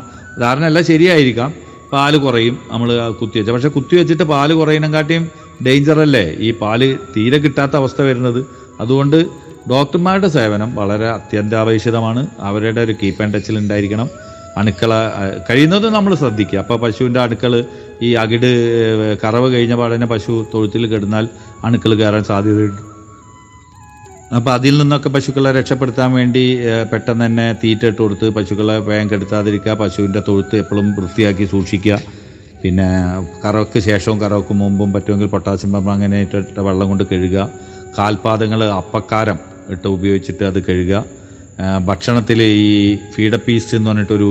ധാരണ 0.44 0.64
എല്ലാം 0.72 0.86
ശരിയായിരിക്കാം. 0.92 1.50
പാൽ 1.94 2.18
കുറയും 2.18 2.60
നമ്മൾ 2.72 3.10
കുത്തി 3.20 3.38
വെച്ചാൽ 3.40 3.54
പക്ഷെ 3.54 3.68
കുത്തി 3.68 3.96
വെച്ചിട്ട് 3.96 4.24
പാൽ 4.24 4.54
കുറയുന്നതിനെക്കാട്ടിയും 4.54 5.32
ഡേഞ്ചർ 5.66 6.00
അല്ലേ? 6.00 6.36
ഈ 6.40 6.52
പാൽ 6.52 7.00
തീരെ 7.18 7.38
കിട്ടാത്ത 7.38 7.76
അവസ്ഥ 7.76 8.02
വരുന്നത്. 8.02 8.46
അതുകൊണ്ട് 8.80 9.26
ഡോക്ടർമാരുടെ 9.70 10.28
സേവനം 10.28 10.76
വളരെ 10.76 11.08
അത്യന്താപേക്ഷിതമാണ്. 11.10 12.28
അവരുടെ 12.40 12.82
ഒരു 12.82 12.92
കീപ്പ് 13.04 13.24
ആൻഡ് 13.24 13.34
ടച്ചിൽ 13.34 13.58
ഉണ്ടായിരിക്കണം. 13.58 14.10
അണുക്കള 14.58 14.92
കഴിയുന്നതും 15.50 15.94
നമ്മൾ 15.94 16.16
ശ്രദ്ധിക്കുക. 16.16 16.60
അപ്പോൾ 16.60 16.78
പശുവിന്റെ 16.78 17.20
അണുക്കൾ 17.20 17.64
ഈ 18.02 18.14
അകിട് 18.14 18.50
കറവ് 19.24 19.54
കഴിഞ്ഞ 19.54 19.76
പാടനെ 19.76 20.06
പശു 20.06 20.46
തൊഴുത്തിൽ 20.54 20.88
കിടന്നാൽ 20.88 21.28
അണുക്കൾ 21.64 21.94
കയറാൻ 21.96 22.24
സാധ്യതയുണ്ട് 22.24 22.87
അപ്പോൾ 24.36 24.52
അതിൽ 24.58 24.74
നിന്നൊക്കെ 24.82 25.10
പശുക്കളെ 25.16 25.52
രക്ഷപ്പെടുത്താൻ 25.58 26.10
വേണ്ടി 26.20 26.42
പെട്ടെന്ന് 26.92 27.24
തന്നെ 27.26 27.46
തീറ്റ 27.62 27.84
ഇട്ട് 27.90 28.00
കൊടുത്ത് 28.02 28.28
പശുക്കളെ 28.38 28.76
വേഗം 28.88 29.08
കെടുത്താതിരിക്കുക 29.12 29.74
പശുവിന്റെ 29.82 30.22
തൊഴുത്ത് 30.28 30.56
എപ്പോഴും 30.64 30.88
വൃത്തിയാക്കി 30.98 31.46
സൂക്ഷിക്കുക. 31.54 31.98
പിന്നെ 32.62 32.88
കറവയ്ക്ക് 33.44 33.80
ശേഷവും 33.88 34.18
കറവയ്ക്ക് 34.24 34.54
മുമ്പും 34.62 34.90
പറ്റുമെങ്കിൽ 34.96 35.30
പൊട്ടാസ്യം 35.36 35.72
പമ്പ 35.76 35.90
അങ്ങനെ 35.96 36.18
ഇട്ടിട്ട് 36.26 36.62
വെള്ളം 36.68 36.88
കൊണ്ട് 36.92 37.04
കഴുകുക. 37.12 37.46
കാൽപാദങ്ങൾ 37.98 38.62
അപ്പക്കാരം 38.80 39.38
ഇട്ട് 39.74 39.88
ഉപയോഗിച്ചിട്ട് 39.96 40.44
അത് 40.50 40.60
കഴുകുക. 40.68 41.04
ഭക്ഷണത്തിൽ 41.90 42.40
ഈ 42.44 42.74
ഫീഡ 43.14 43.36
പീസ് 43.46 43.72
എന്ന് 43.78 43.90
പറഞ്ഞിട്ടൊരു 43.90 44.30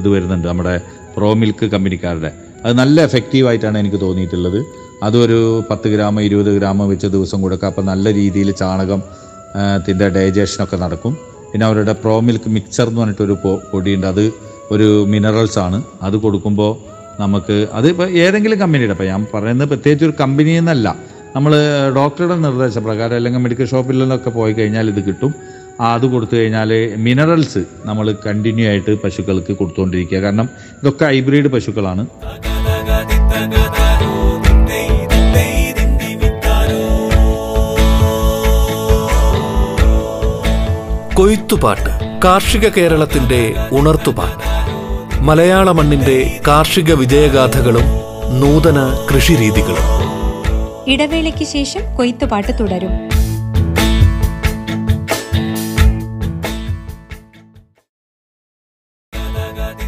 ഇത് 0.00 0.08
വരുന്നുണ്ട് 0.14 0.46
നമ്മുടെ 0.50 0.74
പ്രോ 1.14 1.30
മിൽക്ക് 1.40 1.66
കമ്പനിക്കാരുടെ. 1.74 2.30
അത് 2.64 2.74
നല്ല 2.82 3.00
എഫക്റ്റീവായിട്ടാണ് 3.08 3.78
എനിക്ക് 3.82 4.00
തോന്നിയിട്ടുള്ളത്. 4.04 4.60
അതൊരു 5.06 5.40
പത്ത് 5.70 5.88
ഗ്രാം 5.94 6.14
ഇരുപത് 6.26 6.50
ഗ്രാം 6.58 6.78
വെച്ച് 6.92 7.08
ദിവസം 7.16 7.38
കൊടുക്കുക. 7.44 7.68
അപ്പം 7.72 7.86
നല്ല 7.92 8.12
രീതിയിൽ 8.20 8.48
ചാണകം 8.62 9.02
ത്തിന്റെ 9.56 10.08
ഡൈജഷനൊക്കെ 10.08 10.76
നടക്കും. 10.76 11.12
പിന്നെ 11.52 11.66
അവരുടെ 11.66 11.92
പ്രോ 11.92 12.20
മിൽക്ക് 12.20 12.50
മിക്സർ 12.50 12.88
എന്ന് 12.88 13.00
പറഞ്ഞിട്ടൊരു 13.00 13.36
പൊടിയുണ്ട്. 13.72 14.06
അത് 14.06 14.24
ഒരു 14.70 15.06
മിനറൽസ് 15.12 15.58
ആണ്. 15.58 15.82
അത് 16.02 16.16
കൊടുക്കുമ്പോൾ 16.16 16.72
നമുക്ക് 17.20 17.68
അത് 17.72 17.86
ഇപ്പോൾ 17.88 18.10
ഏതെങ്കിലും 18.24 18.58
കമ്പനിയുടെ 18.58 18.92
ഇപ്പോൾ 18.92 19.04
ഞാൻ 19.04 19.26
പറയുന്നത് 19.34 19.68
പ്രത്യേകിച്ച് 19.68 20.04
ഒരു 20.04 20.14
കമ്പനി 20.20 20.50
എന്നല്ല. 20.50 20.88
നമ്മൾ 21.36 21.52
ഡോക്ടറുടെ 21.96 22.34
നിർദ്ദേശപ്രകാരം 22.34 23.16
അല്ലെങ്കിൽ 23.16 23.40
മെഡിക്കൽ 23.40 23.66
ഷോപ്പിൽ 23.72 23.98
നിന്നൊക്കെ 23.98 24.30
പോയി 24.30 24.52
കഴിഞ്ഞാൽ 24.52 24.88
ഇത് 24.92 25.00
കിട്ടും. 25.08 25.32
അത് 25.80 26.06
കൊടുത്തു 26.06 26.36
കഴിഞ്ഞാൽ 26.36 26.70
മിനറൽസ് 27.06 27.62
നമ്മൾ 27.88 28.16
കണ്ടിന്യൂ 28.26 28.66
ആയിട്ട് 28.68 28.94
പശുക്കൾക്ക് 29.04 29.52
കൊടുത്തുകൊണ്ടിരിക്കുക 29.52 30.18
കാരണം 30.18 30.48
ഇതൊക്കെ 30.82 31.04
ഹൈബ്രിഡ് 31.04 31.48
പശുക്കളാണ്. 31.48 32.04
കൊയ്ത്തുപാട്ട് 41.28 42.20
കാർഷിക 42.24 42.68
കേരളത്തിന്റെ 42.68 43.54
ഉണർത്തുപാട്ട്. 43.72 44.44
മലയാള 45.20 45.72
മണ്ണിന്റെ 45.72 46.40
കാർഷിക 46.48 46.94
വിജയഗാഥകളും 46.94 47.84
നൂതന 48.40 49.06
കൃഷിരീതികളും. 49.14 49.84
ഇടവേളയ്ക്ക് 50.86 51.44
ശേഷം 51.44 51.96
കൊയ്ത്തുപാട്ട് 51.96 52.52
തുടരും. 52.60 52.90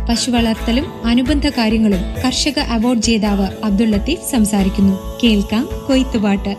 പശു 0.08 0.30
വളർത്തലും 0.30 1.06
അനുബന്ധ 1.06 1.48
കാര്യങ്ങളും 1.48 2.02
കർഷക 2.24 2.58
അവാർഡ് 2.58 3.00
ജേതാവ് 3.00 3.46
അബ്ദുൾ 3.64 3.86
ലത്തീഫ് 3.86 4.32
സംസാരിക്കുന്നു. 4.32 5.20
കേൾക്കാം 5.24 5.68
കൊയ്ത്തുപാട്ട്. 5.88 6.56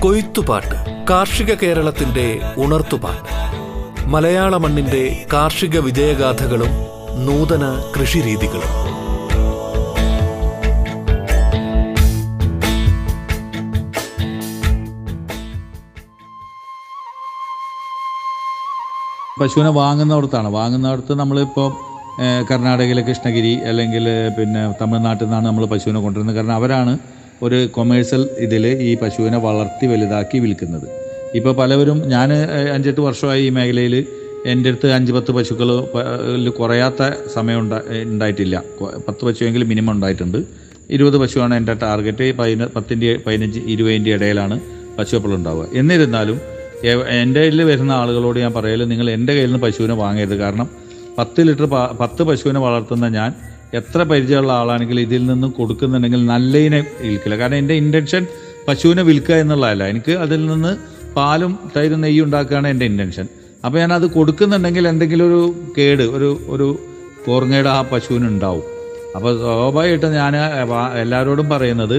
കൊയ്ത്തുപാട്ട് 0.00 0.93
കാർഷിക 1.10 1.54
കേരളത്തിന്റെ 1.54 2.40
ഉണർത്തുപാട്ട്. 2.56 3.32
മലയാള 4.06 4.56
മണ്ണിന്റെ 4.56 5.26
കാർഷിക 5.32 5.78
വിജയഗാഥകളും 5.78 6.72
നൂതന 7.26 7.64
കൃഷിരീതികളും. 7.96 8.72
പശുവിനെ 19.40 19.70
വാങ്ങുന്നിടത്താണ്. 19.70 20.48
വാങ്ങുന്നിടത്ത് 20.48 21.14
നമ്മളിപ്പോൾ 21.14 21.70
കർണാടകയിലെ 22.50 23.02
കൃഷ്ണഗിരി 23.02 23.54
അല്ലെങ്കിൽ 23.70 24.06
പിന്നെ 24.38 24.62
തമിഴ്നാട്ടിൽ 24.80 25.24
നിന്നാണ് 25.24 25.46
നമ്മൾ 25.46 25.66
പശുവിനെ 25.66 26.00
കൊണ്ടുവരുന്നത്. 26.00 26.36
കാരണം 26.36 26.54
അവരാണ് 26.54 26.98
ഒരു 27.42 27.66
കൊമേഴ്സ്യൽ 27.66 28.28
ഇതിൽ 28.38 28.66
ഈ 28.66 28.96
പശുവിനെ 29.02 29.38
വളർത്തി 29.38 29.86
വലുതാക്കി 29.86 30.38
വിൽക്കുന്നത്. 30.38 30.86
ഇപ്പോൾ 31.34 31.54
പലവരും 31.54 32.08
ഞാൻ 32.08 32.32
അഞ്ചെട്ട് 32.74 33.00
വർഷമായി 33.00 33.46
ഈ 33.46 33.48
മേഖലയിൽ 33.48 34.06
എന്റെ 34.46 34.70
അടുത്ത് 34.70 34.92
അഞ്ച് 34.92 35.12
പത്ത് 35.12 35.32
പശുക്കൾ 35.32 35.68
കുറയാത്ത 36.58 37.02
സമയം 37.34 37.60
ഉണ്ടാ 37.60 37.78
ഉണ്ടായിട്ടില്ല. 38.02 38.62
പത്ത് 39.08 39.24
പശുവെങ്കിലും 39.24 39.68
മിനിമം 39.68 39.92
ഉണ്ടായിട്ടുണ്ട്. 39.92 40.38
ഇരുപത് 40.90 41.16
പശുവാണ് 41.18 41.54
എന്റെ 41.54 41.74
ടാർഗറ്റ്. 41.74 42.32
പതിന 42.38 42.66
പത്തിന്റെ 42.76 43.18
പതിനഞ്ച് 43.26 43.60
ഇരുപതിന്റെ 43.74 44.10
ഇടയിലാണ് 44.10 44.60
പശു 44.98 45.16
എപ്പോഴും 45.16 45.36
ഉണ്ടാവുക. 45.36 45.66
എന്നിരുന്നാലും 45.74 46.40
എന്റെ 47.08 47.40
കയ്യിൽ 47.40 47.62
വരുന്ന 47.62 47.92
ആളുകളോട് 47.92 48.38
ഞാൻ 48.38 48.52
പറയൽ 48.52 48.84
നിങ്ങൾ 48.84 49.10
എന്റെ 49.10 49.32
കയ്യിൽ 49.32 49.50
നിന്ന് 49.50 49.62
പശുവിനെ 49.66 49.94
വാങ്ങരുത്. 49.94 50.36
കാരണം 50.36 50.68
പത്ത് 51.18 51.40
ലിറ്റർ 51.48 51.66
പത്ത് 52.00 52.22
പശുവിനെ 52.22 52.60
വളർത്തുന്ന 52.60 53.08
ഞാൻ 53.08 53.32
എത്ര 53.78 54.00
പരിചയമുള്ള 54.10 54.52
ആളാണെങ്കിൽ 54.60 54.98
ഇതിൽ 55.06 55.22
നിന്നും 55.30 55.50
കൊടുക്കുന്നുണ്ടെങ്കിൽ 55.58 56.20
നല്ലതിനെ 56.32 56.80
വിൽക്കില്ല. 57.04 57.36
കാരണം 57.40 57.58
എന്റെ 57.62 57.74
ഇന്റൻഷൻ 57.82 58.22
പശുവിനെ 58.68 59.02
വിൽക്കുക 59.08 59.36
എന്നുള്ളതല്ല. 59.44 59.84
എനിക്ക് 59.92 60.12
അതിൽ 60.24 60.40
നിന്ന് 60.50 60.72
പാലും 61.16 61.52
തൈരും 61.76 62.00
നെയ്യും 62.04 62.24
ഉണ്ടാക്കുകയാണ് 62.26 62.68
എന്റെ 62.74 62.86
ഇന്റൻഷൻ 62.92 63.26
അപ്പോൾ 63.64 63.78
ഞാൻ 63.78 63.92
അത് 63.98 64.06
കൊടുക്കുന്നുണ്ടെങ്കിൽ 64.14 64.84
എന്തെങ്കിലും 64.92 65.24
ഒരു 65.30 65.40
കേട് 65.76 66.02
ഒരു 66.16 66.30
ഒരു 66.54 66.66
കോർങ്ങേട് 67.26 67.68
ആ 67.74 67.78
പശുവിന് 67.92 68.26
ഉണ്ടാവും. 68.32 68.64
അപ്പോൾ 69.16 69.32
സ്വാഭാവികമായിട്ടും 69.42 70.12
ഞാൻ 70.20 70.34
എല്ലാവരോടും 71.02 71.46
പറയുന്നത് 71.52 71.98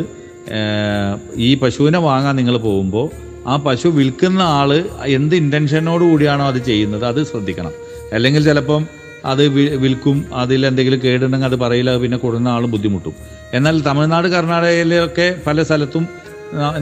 ഈ 1.47 1.49
പശുവിനെ 1.61 1.99
വാങ്ങാൻ 2.07 2.35
നിങ്ങൾ 2.39 2.55
പോകുമ്പോൾ 2.67 3.07
ആ 3.51 3.55
പശു 3.67 3.87
വിൽക്കുന്ന 3.97 4.41
ആൾ 4.59 4.69
എന്ത് 5.17 5.33
ഇന്റൻഷനോട് 5.41 6.03
കൂടിയാണോ 6.09 6.45
അത് 6.51 6.59
ചെയ്യുന്നത് 6.69 7.05
അത് 7.11 7.19
ശ്രദ്ധിക്കണം. 7.31 7.73
അല്ലെങ്കിൽ 8.15 8.41
ചിലപ്പം 8.49 8.83
അത് 9.31 9.43
വിൽക്കും 9.83 10.17
അതിൽ 10.41 10.61
എന്തെങ്കിലും 10.69 10.99
കേടുണ്ടെങ്കിൽ 11.05 11.49
അത് 11.49 11.57
പറയില്ല 11.63 11.91
പിന്നെ 12.03 12.17
കൊടുക്കുന്ന 12.23 12.49
ആളും 12.57 12.69
ബുദ്ധിമുട്ടും. 12.75 13.15
എന്നാൽ 13.57 13.75
തമിഴ്നാട് 13.87 14.27
കർണാടകയിലൊക്കെ 14.35 15.27
പല 15.47 15.63
സ്ഥലത്തും 15.69 16.03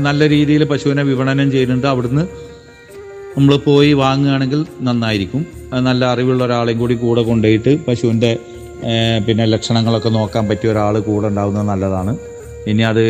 നല്ല 0.07 0.21
രീതിയിൽ 0.33 0.63
പശുവിനെ 0.71 1.03
വിപണനം 1.09 1.47
ചെയ്യുന്നുണ്ട്. 1.53 1.87
അവിടുന്ന് 1.93 2.23
നമ്മൾ 3.35 3.53
പോയി 3.67 3.91
വാങ്ങുകയാണെങ്കിൽ 4.01 4.61
നന്നായിരിക്കും. 4.87 5.41
നല്ല 5.87 6.03
അറിവുള്ള 6.13 6.41
ഒരാളെയും 6.47 6.79
കൂടി 6.81 6.95
കൂടെ 7.03 7.21
കൊണ്ടുപോയിട്ട് 7.29 7.71
പശുവിന്റെ 7.87 8.31
പിന്നെ 9.25 9.45
ലക്ഷണങ്ങളൊക്കെ 9.53 10.09
നോക്കാൻ 10.17 10.43
പറ്റിയ 10.49 10.71
ഒരാൾ 10.73 10.95
കൂടെ 11.09 11.25
ഉണ്ടാകുന്നത് 11.31 11.67
നല്ലതാണ്. 11.71 12.13
ഇനി 12.71 12.83
അത് 12.91 13.03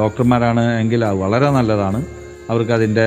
ഡോക്ടർമാരാണ് 0.00 0.64
എങ്കിൽ 0.82 1.04
വളരെ 1.22 1.48
നല്ലതാണ്. 1.58 2.00
അവർക്ക് 2.50 2.72
അതിന്റെ 2.76 3.06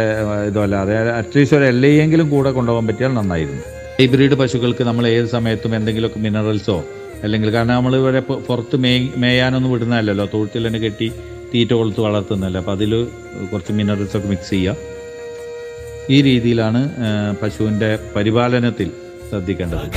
ഇതുമല്ലാതെ 0.49 0.95
അറ്റ്ലീസ്റ്റ് 1.19 1.57
ഒരു 1.59 1.65
എൽ 1.71 1.85
എങ്കിലും 2.03 2.27
കൂടെ 2.33 2.49
കൊണ്ടുപോകാൻ 2.57 2.85
പറ്റിയാൽ 2.89 3.13
നന്നായിരുന്നു. 3.19 3.63
ഹൈബ്രിഡ് 3.99 4.35
പശുക്കൾക്ക് 4.35 4.83
നമ്മൾ 4.83 5.07
ഏത് 5.07 5.25
സമയത്തും 5.25 5.75
എന്തെങ്കിലുമൊക്കെ 5.75 6.19
മിനറൽസോ 6.19 6.77
അല്ലെങ്കിൽ 7.23 7.49
കാരണം 7.53 7.73
നമ്മൾ 7.75 7.95
ഇവിടെ 7.95 8.19
പുറത്ത് 8.47 8.77
മേ 8.83 8.91
മേയാനൊന്നും 9.23 9.71
വിടുന്നതല്ലല്ലോ. 9.71 10.25
തൊഴുത്തിൽ 10.33 10.67
തന്നെ 10.67 10.79
കെട്ടി 10.79 11.07
തീറ്റ 11.51 11.71
കൊളുത്ത് 11.73 12.01
വളർത്തുന്നതല്ലേ. 12.01 12.59
അപ്പോൾ 12.61 12.71
അതിൽ 12.71 12.93
കുറച്ച് 13.51 13.73
മിനറൽസ് 13.79 14.17
ഒക്കെ 14.17 14.27
മിക്സ് 14.27 14.49
ചെയ്യുക 14.49 14.75
ഈ 16.09 16.21
രീതിയിലാണ് 16.21 16.81
പശുവിന്റെ 17.41 17.99
പരിപാലനത്തിൽ 18.15 18.91
ശ്രദ്ധിക്കേണ്ടത്. 19.29 19.87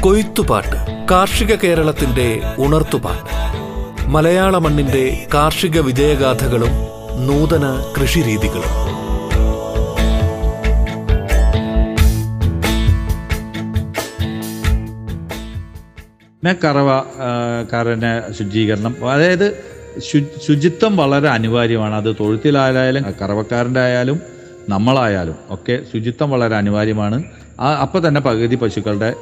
കൊയ്ത്തുപാട്ട് 0.00 0.78
കാർഷിക 1.10 1.54
കേരളത്തിന്റെ 1.54 2.40
ഉണർത്തുപാട്ട്. 2.58 3.39
മലയാള 4.10 4.58
മണ്ണിന്റെ 4.58 5.26
കാർഷിക 5.34 5.80
വിജയഗാഥകളും 5.80 6.70
നൂതന 7.26 7.92
കൃഷിരീതികളും. 8.00 8.90
കറവ 16.64 16.90
ആ, 16.90 17.02
കറന 17.72 18.22
ശുചീകരണം. 18.38 19.10
അതായത് 19.10 19.64
ശുചിത്വം 20.48 20.96
വളരെ 20.96 21.28
അനിവാര്യമാണ്. 21.28 21.94
അത് 21.94 22.16
തൊഴുത്തിലായാലും 22.20 23.04
കറവക്കാരന്റെ 23.22 23.80
ആയാലും 23.80 24.20
നമ്മളായാലും 24.68 25.34
ഒക്കെ 25.50 25.78
ശുചിത്വം 25.92 26.30
വളരെ 26.30 26.56
അനിവാര്യമാണ്. 26.56 27.24
അപ്പോൾ 27.60 28.08
തന്നെ 28.08 28.20
പകുതി 28.20 28.56
പശുക്കളുടെ 28.56 29.14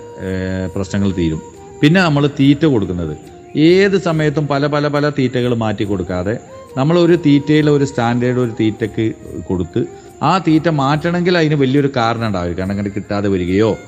പ്രശ്നങ്ങൾ 0.77 1.13
തീരും. 1.13 1.43
പിന്നെ 1.83 2.03
നമ്മൾ 2.03 2.27
തീറ്റ 2.27 2.65
കൊടുക്കുന്നത്. 2.65 3.38
ഏത് 3.57 3.99
സമയത്തും 3.99 4.47
പല 4.47 4.67
പല 4.67 4.89
പല 4.89 5.11
തീറ്റകൾ 5.11 5.55
മാറ്റി 5.55 5.85
കൊടുക്കാതെ 5.85 6.39
നമ്മൾ 6.77 6.99
ഒരു 6.99 7.19
തീറ്റയിൽ 7.27 7.71
ഒരു 7.71 7.85
സ്റ്റാൻഡേർഡ് 7.85 8.39
ഒരു 8.39 8.53
തീറ്റയ്ക്ക് 8.61 9.15
കൊടുത്ത് 9.47 9.87
ആ 10.23 10.39
തീറ്റ 10.39 10.69
മാറ്റണമെങ്കിൽ 10.69 11.39
അതിന് 11.39 11.55
വലിയൊരു 11.55 11.93
കാരണം 11.97 12.27
ഉണ്ടാവില്ല. 12.27 12.59
കാരണം 12.59 12.71
അങ്ങനെ 12.71 12.91
കിട്ടാതെ 12.91 13.29
വരികയോ 13.29 13.79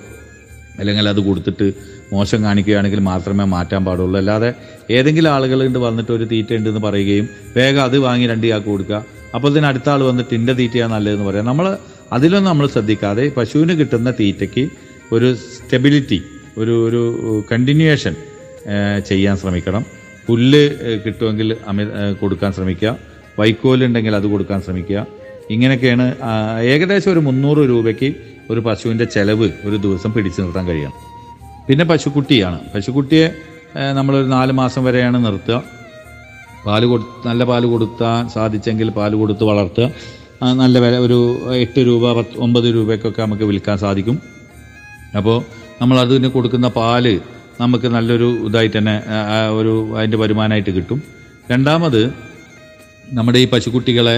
അല്ലെങ്കിൽ 0.78 1.08
അത് 1.08 1.20
കൊടുത്തിട്ട് 1.20 1.72
മോശം 2.12 2.44
കാണിക്കുകയാണെങ്കിൽ 2.44 3.00
മാത്രമേ 3.00 3.44
മാറ്റാൻ 3.44 3.84
പാടുള്ളൂ. 3.84 4.18
അല്ലാതെ 4.18 4.54
ഏതെങ്കിലും 4.90 5.30
ആളുകൾ 5.30 5.66
ഉണ്ട് 5.66 5.78
വന്നിട്ട് 5.78 6.12
ഒരു 6.12 6.24
തീറ്റ 6.24 6.54
ഉണ്ടെന്ന് 6.54 6.80
പറയുകയും 6.80 7.28
വേഗം 7.56 7.82
അത് 7.82 7.98
വാങ്ങി 7.98 8.26
രണ്ട് 8.26 8.46
ചാക്ക് 8.46 8.66
കൊടുക്കുക. 8.66 9.04
അപ്പോൾ 9.34 9.48
ഇതിന് 9.48 9.66
അടുത്ത 9.66 9.88
ആൾ 9.90 10.02
വന്നിട്ട് 10.02 10.34
ഇന്റെ 10.34 10.52
തീറ്റയാണ് 10.52 10.92
നല്ലതെന്ന് 10.92 11.24
പറയാം. 11.24 11.44
നമ്മൾ 11.44 11.78
അതിലൊന്നും 12.12 12.50
നമ്മൾ 12.50 12.66
ശ്രദ്ധിക്കാതെ 12.66 13.32
പശുവിന് 13.36 13.72
കിട്ടുന്ന 13.72 14.10
തീറ്റയ്ക്ക് 14.10 14.68
ഒരു 15.12 15.34
സ്റ്റെബിലിറ്റി 15.34 16.22
ഒരു 16.58 16.86
ഒരു 16.86 17.44
കണ്ടിന്യൂവേഷൻ 17.52 18.16
ചെയ്യാൻ 19.08 19.36
ശ്രമിക്കണം. 19.36 19.84
പുല്ല് 20.26 20.64
കിട്ടുമെങ്കിൽ 21.04 21.56
അമി 21.66 21.84
കൊടുക്കാൻ 22.20 22.52
ശ്രമിക്കുക. 22.52 22.90
വൈക്കോലുണ്ടെങ്കിൽ 23.38 24.16
അത് 24.16 24.26
കൊടുക്കാൻ 24.26 24.58
ശ്രമിക്കുക. 24.62 25.06
ഇങ്ങനെയൊക്കെയാണ് 25.50 26.06
ഏകദേശം 26.72 27.12
ഒരു 27.12 27.18
മുന്നൂറ് 27.18 27.62
രൂപയ്ക്ക് 27.68 28.08
ഒരു 28.50 28.60
പശുവിന്റെ 28.60 29.04
ചെലവ് 29.04 29.48
ഒരു 29.64 29.76
ദിവസം 29.76 30.12
പിടിച്ചു 30.12 30.42
നിർത്താൻ 30.42 30.66
കഴിയണം. 30.66 30.96
പിന്നെ 31.68 31.84
പശുക്കുട്ടിയാണ്. 31.84 32.58
പശുക്കുട്ടിയെ 32.74 33.26
നമ്മളൊരു 33.98 34.28
നാല് 34.36 34.52
മാസം 34.52 34.84
വരെയാണ് 34.84 35.18
നിർത്തുക. 35.26 35.62
പാൽ 36.66 36.84
കൊടു 36.84 37.04
നല്ല 37.26 37.44
പാൽ 37.50 37.66
കൊടുത്താൽ 37.66 38.28
സാധിച്ചെങ്കിൽ 38.28 38.88
പാൽ 38.90 39.14
കൊടുത്ത് 39.14 39.44
വളർത്തുക. 39.44 39.90
നല്ല 40.42 40.78
വില 40.78 40.96
ഒരു 41.06 41.18
എട്ട് 41.64 41.80
രൂപ 41.88 42.12
പത്ത് 42.18 42.38
ഒമ്പത് 42.38 42.64
രൂപയ്ക്കൊക്കെ 42.64 43.22
നമുക്ക് 43.22 43.42
വിൽക്കാൻ 43.42 43.78
സാധിക്കും. 43.78 44.16
അപ്പോൾ 45.16 45.38
നമ്മൾ 45.82 46.00
അതിന് 46.00 46.28
കൊടുക്കുന്ന 46.28 46.68
പാൽ 46.68 47.20
നമുക്ക് 47.62 47.88
നല്ലൊരു 47.94 48.28
ഇതായിട്ട് 48.48 48.76
തന്നെ 48.76 48.94
ഒരു 49.58 49.72
അതിന്റെ 49.96 50.18
വരുമാനമായിട്ട് 50.22 50.72
കിട്ടും. 50.76 50.98
രണ്ടാമത് 51.52 52.02
നമ്മുടെ 53.18 53.38
ഈ 53.44 53.46
പശുക്കുട്ടികളെ 53.54 54.16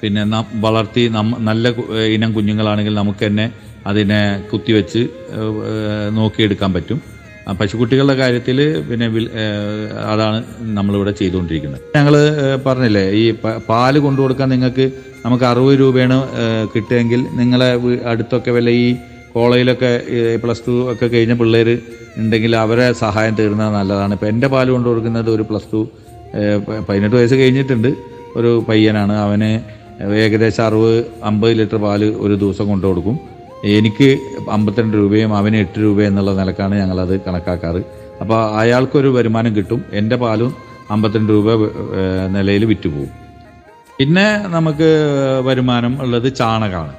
പിന്നെ 0.00 0.22
വളർത്തി 0.66 1.02
നല്ല 1.48 1.68
ഇനം 2.14 2.30
കുഞ്ഞുങ്ങളാണെങ്കിൽ 2.36 2.94
നമുക്ക് 3.00 3.22
തന്നെ 3.26 3.46
അതിനെ 3.90 4.20
കുത്തിവെച്ച് 4.50 5.02
നോക്കിയെടുക്കാൻ 6.18 6.70
പറ്റും. 6.76 6.98
പശുക്കുട്ടികളുടെ 7.60 8.16
കാര്യത്തിൽ 8.22 8.58
പിന്നെ 8.88 9.06
അതാണ് 10.12 10.38
നമ്മളിവിടെ 10.78 11.12
ചെയ്തുകൊണ്ടിരിക്കുന്നത്. 11.20 11.84
ഞങ്ങൾ 11.96 12.14
പറഞ്ഞില്ലേ 12.66 13.04
ഈ 13.20 13.24
പാൽ 13.70 13.94
കൊണ്ടു 14.06 14.20
കൊടുക്കാൻ 14.24 14.48
നിങ്ങൾക്ക് 14.54 14.86
നമുക്ക് 15.24 15.46
അറുപത് 15.52 15.78
രൂപയാണ് 15.82 16.18
കിട്ടുമെങ്കിൽ 16.74 17.22
നിങ്ങളെ 17.40 17.70
അടുത്തൊക്കെ 18.12 18.50
വല്ല 18.56 18.70
ഈ 18.82 18.86
കോളേജിലൊക്കെ 19.34 19.90
പ്ലസ് 20.42 20.64
ടു 20.66 20.74
ഒക്കെ 20.92 21.06
കഴിഞ്ഞ 21.14 21.34
പിള്ളേർ 21.40 21.68
ഉണ്ടെങ്കിൽ 22.18 22.56
അവരെ 22.56 22.92
സഹായം 22.92 23.34
തീർന്നത് 23.34 23.74
നല്ലതാണ്. 23.74 24.12
ഇപ്പം 24.12 24.28
എന്റെ 24.28 24.46
പാൽ 24.46 24.70
കൊണ്ടു 24.70 24.88
കൊടുക്കുന്നത് 24.88 25.30
ഒരു 25.30 25.42
പ്ലസ് 25.42 25.68
ടു 25.72 25.88
പതിനെട്ട് 26.88 27.16
വയസ്സ് 27.16 27.34
കഴിഞ്ഞിട്ടുണ്ട്. 27.34 27.90
ഒരു 28.36 28.64
പയ്യനാണ്. 28.68 29.12
അവന് 29.12 29.50
ഏകദേശം 30.24 30.66
അറുപത് 30.66 30.98
അമ്പത് 31.24 31.52
ലിറ്റർ 31.58 31.76
പാൽ 31.76 32.04
ഒരു 32.04 32.34
ദിവസം 32.34 32.66
കൊണ്ടു 32.68 32.86
കൊടുക്കും. 32.86 33.18
എനിക്ക് 33.64 34.18
അമ്പത്തിരണ്ട് 34.50 34.96
രൂപയും 34.96 35.36
അവന് 35.36 35.56
എട്ട് 35.56 35.78
രൂപ 35.80 36.02
എന്നുള്ള 36.02 36.30
നിലക്കാണ് 36.30 36.74
ഞങ്ങളത് 36.74 37.20
കണക്കാക്കാറ്. 37.20 37.82
അപ്പോൾ 38.20 38.56
അയാൾക്കൊരു 38.60 39.08
വരുമാനം 39.08 39.56
കിട്ടും. 39.56 39.84
എന്റെ 39.92 40.16
പാലും 40.16 40.54
അമ്പത്തിരണ്ട് 40.90 41.32
രൂപ 41.32 41.48
നിലയിൽ 42.36 42.64
വിറ്റുപോകും. 42.64 43.10
പിന്നെ 43.98 44.26
നമുക്ക് 44.46 44.88
വരുമാനം 45.46 46.02
ഉള്ളത് 46.02 46.34
ചാണകമാണ്. 46.34 46.92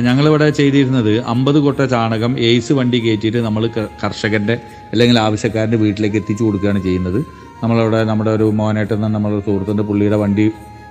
ഞങ്ങളിവിടെ 0.00 0.50
ചെയ്തിരുന്നത് 0.50 1.20
അമ്പത് 1.32 1.58
കൊട്ട 1.58 1.84
ചാണകം 1.84 2.32
എയ്സ് 2.38 2.72
വണ്ടി 2.72 2.98
കയറ്റിയിട്ട് 2.98 3.38
നമ്മൾ 3.38 3.66
കർഷകന്റെ 4.04 4.54
അല്ലെങ്കിൽ 4.92 5.18
ആവശ്യക്കാരന്റെ 5.18 5.76
വീട്ടിലേക്ക് 5.76 6.16
എത്തിച്ചു 6.16 6.44
കൊടുക്കുകയാണ് 6.44 6.82
ചെയ്യുന്നത്. 6.82 7.24
നമ്മളവിടെ 7.62 8.04
നമ്മുടെ 8.04 8.30
ഒരു 8.30 8.46
മോനായിട്ട് 8.60 8.94
നമ്മുടെ 8.94 9.40
സുഹൃത്തിന്റെ 9.40 9.82
പുള്ളിയുടെ 9.82 10.16
വണ്ടി 10.16 10.46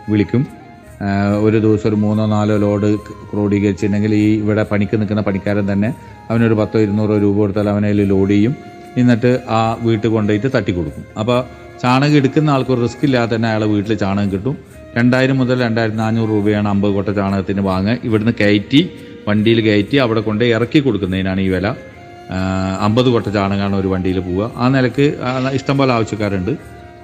വിളിക്കും. 0.09 0.47
ഒരു 1.41 1.57
ദിവസം 1.57 1.87
ഒരു 1.89 1.95
മൂന്നോ 1.95 2.25
നാലോ 2.25 2.57
ലോഡ് 2.57 2.89
ക്രോഡീകരിച്ചിട്ടുണ്ടെങ്കിൽ 3.31 4.15
ഈ 4.15 4.27
ഇവിടെ 4.35 4.63
പണിക്ക് 4.71 4.95
നിൽക്കുന്ന 4.99 5.21
പണിക്കാരൻ 5.21 5.65
തന്നെ 5.73 5.89
അവനൊരു 6.29 6.53
പത്തോ 6.53 6.79
ഇരുന്നൂറോ 6.79 7.17
രൂപ 7.17 7.35
കൊടുത്താൽ 7.37 7.69
അവനതിൽ 7.69 8.03
ലോഡ് 8.03 8.31
ചെയ്യും. 8.31 8.55
എന്നിട്ട് 8.97 9.31
ആ 9.49 9.77
വീട്ടിൽ 9.81 10.09
കൊണ്ടുപോയിട്ട് 10.09 10.49
തട്ടിക്കൊടുക്കും. 10.55 11.05
അപ്പോൾ 11.19 11.39
ചാണകം 11.81 12.15
എടുക്കുന്ന 12.15 12.49
ആൾക്ക് 12.49 12.71
ഒരു 12.71 12.81
റിസ്ക് 12.81 13.03
ഇല്ലാതെ 13.03 13.35
തന്നെ 13.35 13.49
അയാളെ 13.49 13.67
വീട്ടിൽ 13.67 13.93
ചാണകം 13.93 14.31
കിട്ടും. 14.31 14.57
രണ്ടായിരം 14.97 15.37
മുതൽ 15.41 15.57
രണ്ടായിരത്തി 15.65 15.99
നാനൂറ് 16.03 16.29
രൂപയാണ് 16.35 16.67
അമ്പത് 16.73 16.91
കൊട്ട 16.97 17.09
ചാണകത്തിന് 17.19 17.61
വാങ്ങുക. 17.69 17.95
ഇവിടുന്ന് 18.07 18.33
കയറ്റി 18.41 18.81
വണ്ടിയിൽ 19.27 19.59
കയറ്റി 19.67 19.97
അവിടെ 20.03 20.21
കൊണ്ട് 20.27 20.43
ഇറക്കി 20.55 20.79
കൊടുക്കുന്നതിനാണ് 20.85 21.41
ഈ 21.47 21.49
വില. 21.55 21.67
അമ്പത് 22.87 23.09
കൊട്ട 23.13 23.27
ചാണകമാണ് 23.37 23.75
ഒരു 23.81 23.89
വണ്ടിയിൽ 23.93 24.19
പോവുക. 24.27 24.45
ആ 24.61 24.67
നിലയ്ക്ക് 24.75 25.05
ഇഷ്ടംപോലെ 25.59 25.91
ആവശ്യക്കാരുണ്ട്. 25.97 26.53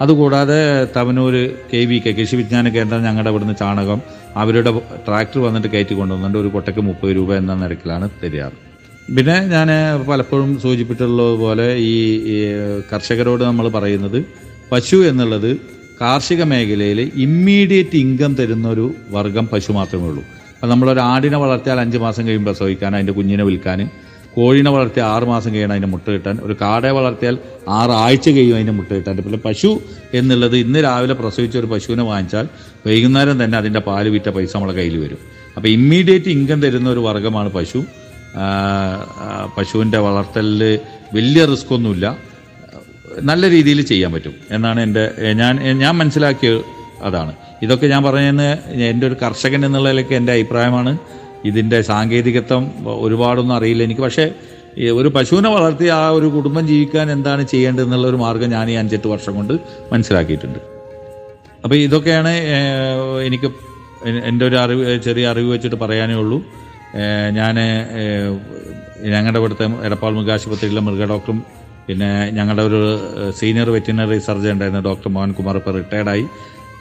അതുകൂടാതെ 0.04 0.60
തവനൂർ 0.96 1.34
കെ 1.72 1.80
വി 1.90 1.98
കെ 2.04 2.12
കൃഷി 2.18 2.36
വിജ്ഞാന 2.42 2.70
കേന്ദ്രം 2.76 3.02
ഞങ്ങളുടെ 3.08 3.32
ഇവിടുന്ന് 3.34 3.56
ചാണകം 3.62 4.00
അവരുടെ 4.42 4.72
ട്രാക്ടർ 5.08 5.40
വന്നിട്ട് 5.48 5.70
കയറ്റി 5.74 5.96
കൊണ്ടുവന്നിട്ട് 6.00 6.40
ഒരു 6.44 6.50
കൊട്ടയ്ക്ക് 6.56 6.82
മുപ്പത് 6.90 7.12
രൂപ 7.18 7.32
എന്ന 7.42 7.56
നിരക്കിലാണ് 7.64 8.06
തരാറ് 8.22 8.58
പിന്നെ 9.16 9.36
ഞാൻ 9.56 9.70
പലപ്പോഴും 10.10 10.50
സൂചിപ്പിച്ചിട്ടുള്ളതുപോലെ 10.64 11.68
ഈ 11.90 11.94
കർഷകരോട് 12.92 13.44
നമ്മൾ 13.44 13.68
പറയുന്നത് 13.70 14.20
പശു 14.72 14.98
എന്നുള്ളത് 15.10 15.52
കാർഷിക 16.02 16.44
മേഖലയിൽ 16.44 17.00
ഇമ്മീഡിയറ്റ് 17.16 17.98
ഇൻകം 18.04 18.36
തരുന്ന 18.36 18.68
ഒരു 18.70 18.86
വർഗം 19.10 19.46
പശു 19.54 19.72
മാത്രമേ 19.72 20.06
ഉള്ളൂ. 20.10 20.24
അപ്പം 20.54 20.70
നമ്മളൊരു 20.70 21.00
ആടിനെ 21.00 21.38
വളർത്തിയാൽ 21.38 21.80
അഞ്ച് 21.80 21.98
മാസം 21.98 22.28
കഴിയുമ്പോൾ 22.28 22.52
പ്രസവിക്കാൻ 22.52 22.96
അതിന്റെ 22.96 23.14
കുഞ്ഞിനെ 23.14 23.44
വിൽക്കാൻ 23.44 23.90
കോഴിനെ 24.36 24.72
വളർത്തിയാൽ 24.72 25.08
ആറ് 25.08 25.24
മാസം 25.24 25.54
കഴിയണം 25.54 25.72
അതിന്റെ 25.72 25.88
മുട്ട 25.88 26.08
കിട്ടാൻ 26.10 26.36
ഒരു 26.42 26.56
കാടയെ 26.62 26.92
വളർത്തിയാൽ 26.92 27.38
ആറ് 27.70 27.94
ആഴ്ച 28.04 28.30
കഴിയും 28.30 28.56
അതിന്റെ 28.56 28.72
മുട്ട 28.72 28.90
കിട്ടാൻ. 28.94 29.18
പിന്നെ 29.18 29.40
പശു 29.46 29.72
എന്നുള്ളത് 30.14 30.58
ഇന്ന് 30.58 30.80
രാവിലെ 30.84 31.14
പ്രസവിച്ച 31.14 31.58
ഒരു 31.58 31.66
പശുവിനെ 31.66 32.04
വാങ്ങിച്ചാൽ 32.04 32.48
വൈകുന്നേരം 32.88 33.44
തന്നെ 33.44 33.58
അതിന്റെ 33.58 33.80
പാൽ 33.80 34.08
വിറ്റ 34.10 34.30
പൈസ 34.30 34.56
നമ്മളെ 34.56 34.74
കയ്യിൽ 34.74 34.98
വരും. 35.04 35.18
അപ്പോൾ 35.56 35.68
ഇമ്മീഡിയറ്റ് 35.68 36.30
ഇൻകം 36.30 36.62
തരുന്ന 36.62 36.90
ഒരു 36.90 37.00
വർഗമാണ് 37.00 37.52
പശു. 37.52 37.84
പശുവിന്റെ 39.58 39.98
വളർത്തലിൽ 39.98 40.80
വലിയ 41.14 41.46
റിസ്ക് 41.46 41.74
ഒന്നുമില്ല. 41.74 42.29
നല്ല 43.24 43.50
രീതിയിൽ 43.50 43.82
ചെയ്യാൻ 43.82 44.14
പറ്റും 44.14 44.36
എന്നാണ് 44.52 44.80
എന്റെ 44.82 45.04
ഞാൻ 45.34 45.56
ഞാൻ 45.84 45.98
മനസ്സിലാക്കിയ 45.98 46.52
അതാണ്. 47.04 47.34
ഇതൊക്കെ 47.64 47.88
ഞാൻ 47.88 48.04
പറയുന്നത് 48.04 48.60
എന്റെ 48.92 49.08
ഒരു 49.08 49.16
കർഷകൻ 49.24 49.66
എന്നുള്ളതിലൊക്കെ 49.66 50.16
എന്റെ 50.16 50.34
അഭിപ്രായമാണ്. 50.34 50.98
ഇതിന്റെ 51.46 51.82
സാങ്കേതികത്വം 51.82 52.64
ഒരുപാടൊന്നും 52.86 53.56
അറിയില്ല 53.56 53.84
എനിക്ക്. 53.84 54.02
പക്ഷേ 54.02 54.32
ഒരു 55.00 55.08
പശുവിനെ 55.08 55.50
വളർത്തി 55.50 55.88
ആ 55.88 56.10
ഒരു 56.10 56.26
കുടുംബം 56.26 56.68
ജീവിക്കാൻ 56.68 57.12
എന്താണ് 57.12 57.44
ചെയ്യേണ്ടത് 57.44 57.86
എന്നുള്ള 57.86 58.08
ഒരു 58.08 58.16
മാർഗം 58.16 58.50
ഞാൻ 58.50 58.70
ഈ 58.70 58.74
അഞ്ചെട്ട് 58.74 59.08
വർഷം 59.08 59.36
കൊണ്ട് 59.36 59.54
മനസ്സിലാക്കിയിട്ടുണ്ട്. 59.94 60.60
അപ്പോൾ 61.64 61.76
ഇതൊക്കെയാണ് 61.76 62.34
എനിക്ക് 63.28 63.50
എന്റെ 64.30 64.46
ഒരു 64.46 64.56
അറിവ് 64.56 65.00
ചെറിയ 65.00 65.28
അറിവ് 65.28 65.54
വെച്ചിട്ട് 65.54 65.76
പറയാനേ 65.76 66.14
ഉള്ളൂ. 66.14 66.38
ഞാൻ 67.32 67.56
ഞങ്ങളുടെ 69.14 69.40
ഇവിടുത്തെ 69.40 69.66
എടപ്പാൾ 69.86 70.12
മൃഗാശുപത്രിയിലെ 70.14 70.82
മൃഗ 70.82 71.06
ഡോക്ടറും 71.06 71.59
പിന്നെ 71.90 72.10
ഞങ്ങളുടെ 72.38 72.64
ഒരു 72.70 72.80
സീനിയർ 73.40 73.68
വെറ്റിനറി 73.76 74.18
സർജൻ 74.26 74.52
ഉണ്ടായിരുന്ന 74.56 74.82
ഡോക്ടർ 74.88 75.10
മോഹൻകുമാർ 75.16 75.56
ഇപ്പോൾ 75.60 75.74
റിട്ടയർഡായി 75.80 76.26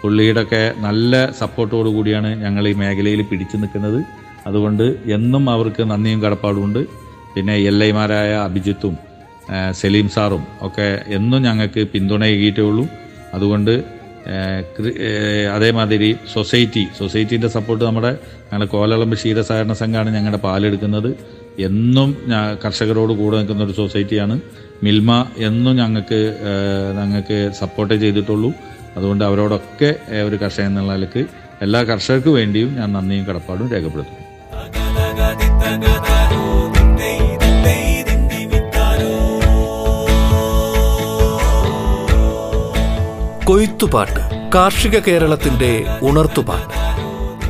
പുള്ളിയുടെ 0.00 0.42
ഒക്കെ 0.46 0.62
നല്ല 0.86 1.12
സപ്പോർട്ടോടു 1.38 1.90
കൂടിയാണ് 1.94 2.30
ഞങ്ങൾ 2.42 2.64
ഈ 2.70 2.72
മേഖലയിൽ 2.82 3.20
പിടിച്ചു 3.30 3.56
നിൽക്കുന്നത്. 3.62 4.00
അതുകൊണ്ട് 4.48 4.84
എന്നും 5.16 5.44
അവർക്ക് 5.54 5.82
നന്ദിയും 5.92 6.20
കടപ്പാടുമുണ്ട് 6.24 6.82
പിന്നെ 7.34 7.54
എൽ 7.70 7.78
ഐമാരായ 7.88 8.32
അഭിജിത്തും 8.48 8.94
സലീം 9.80 10.08
സാറും 10.16 10.44
ഒക്കെ 10.66 10.88
എന്നും 11.18 11.40
ഞങ്ങൾക്ക് 11.48 11.82
പിന്തുണയേകിയിട്ടേ 11.94 12.62
ഉള്ളൂ. 12.70 12.84
അതുകൊണ്ട് 13.36 13.74
അതേമാതിരി 15.56 16.08
സൊസൈറ്റി 16.34 16.82
സൊസൈറ്റീന്റെ 17.00 17.48
സപ്പോർട്ട് 17.56 17.82
നമ്മുടെ 17.88 18.12
ഞങ്ങളുടെ 18.48 18.70
കോലളമ്പ് 18.74 19.16
ക്ഷീരസഹകരണ 19.20 19.74
സംഘമാണ് 19.82 20.10
ഞങ്ങളുടെ 20.16 20.40
പാലെടുക്കുന്നത്. 20.46 21.10
എന്നും 21.68 22.08
കർഷകരോട് 22.64 23.12
കൂടെ 23.20 23.36
നിൽക്കുന്ന 23.38 23.62
ഒരു 23.68 23.76
സൊസൈറ്റിയാണ് 23.82 24.36
മിൽമ 24.82 25.26
എന്നും 25.36 25.76
ഞങ്ങൾക്ക് 25.76 26.20
ഞങ്ങൾക്ക് 26.98 27.50
സപ്പോർട്ട് 27.58 27.94
ചെയ്തിട്ടുള്ളൂ. 27.94 28.52
അതുകൊണ്ട് 28.96 29.24
അവരോടൊക്കെ 29.24 29.94
ഒരു 30.22 30.36
കർഷകൻ 30.36 30.66
എന്നുള്ള 30.66 30.92
നിലയ്ക്ക് 30.92 31.26
എല്ലാ 31.62 31.82
കർഷകർക്ക് 31.82 32.28
വേണ്ടിയും 32.28 32.76
ഞാൻ 32.76 32.92
നന്ദിയും 32.92 33.24
കടപ്പാടും 33.24 33.70
രേഖപ്പെടുത്തുന്നു. 33.70 34.28
കൊയ്ത്തുപാട്ട് 43.44 44.22
കാർഷിക 44.54 44.98
കേരളത്തിന്റെ 44.98 45.84
ഉണർത്തുപാട്ട്. 46.02 46.74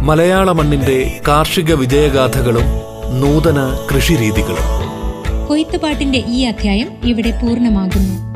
മലയാള 0.02 0.52
മണ്ണിന്റെ 0.52 1.20
കാർഷിക 1.28 1.74
വിജയഗാഥകളും 1.74 2.66
നൂതന 3.20 3.86
കൃഷിരീതികളും. 3.94 4.77
കൊയ്ത്തുപാട്ടിന്റെ 5.48 6.24
ഈ 6.26 6.44
അധ്യായം 6.44 6.88
ഇവിടെ 7.04 7.30
പൂർണമാകുന്നു. 7.30 8.27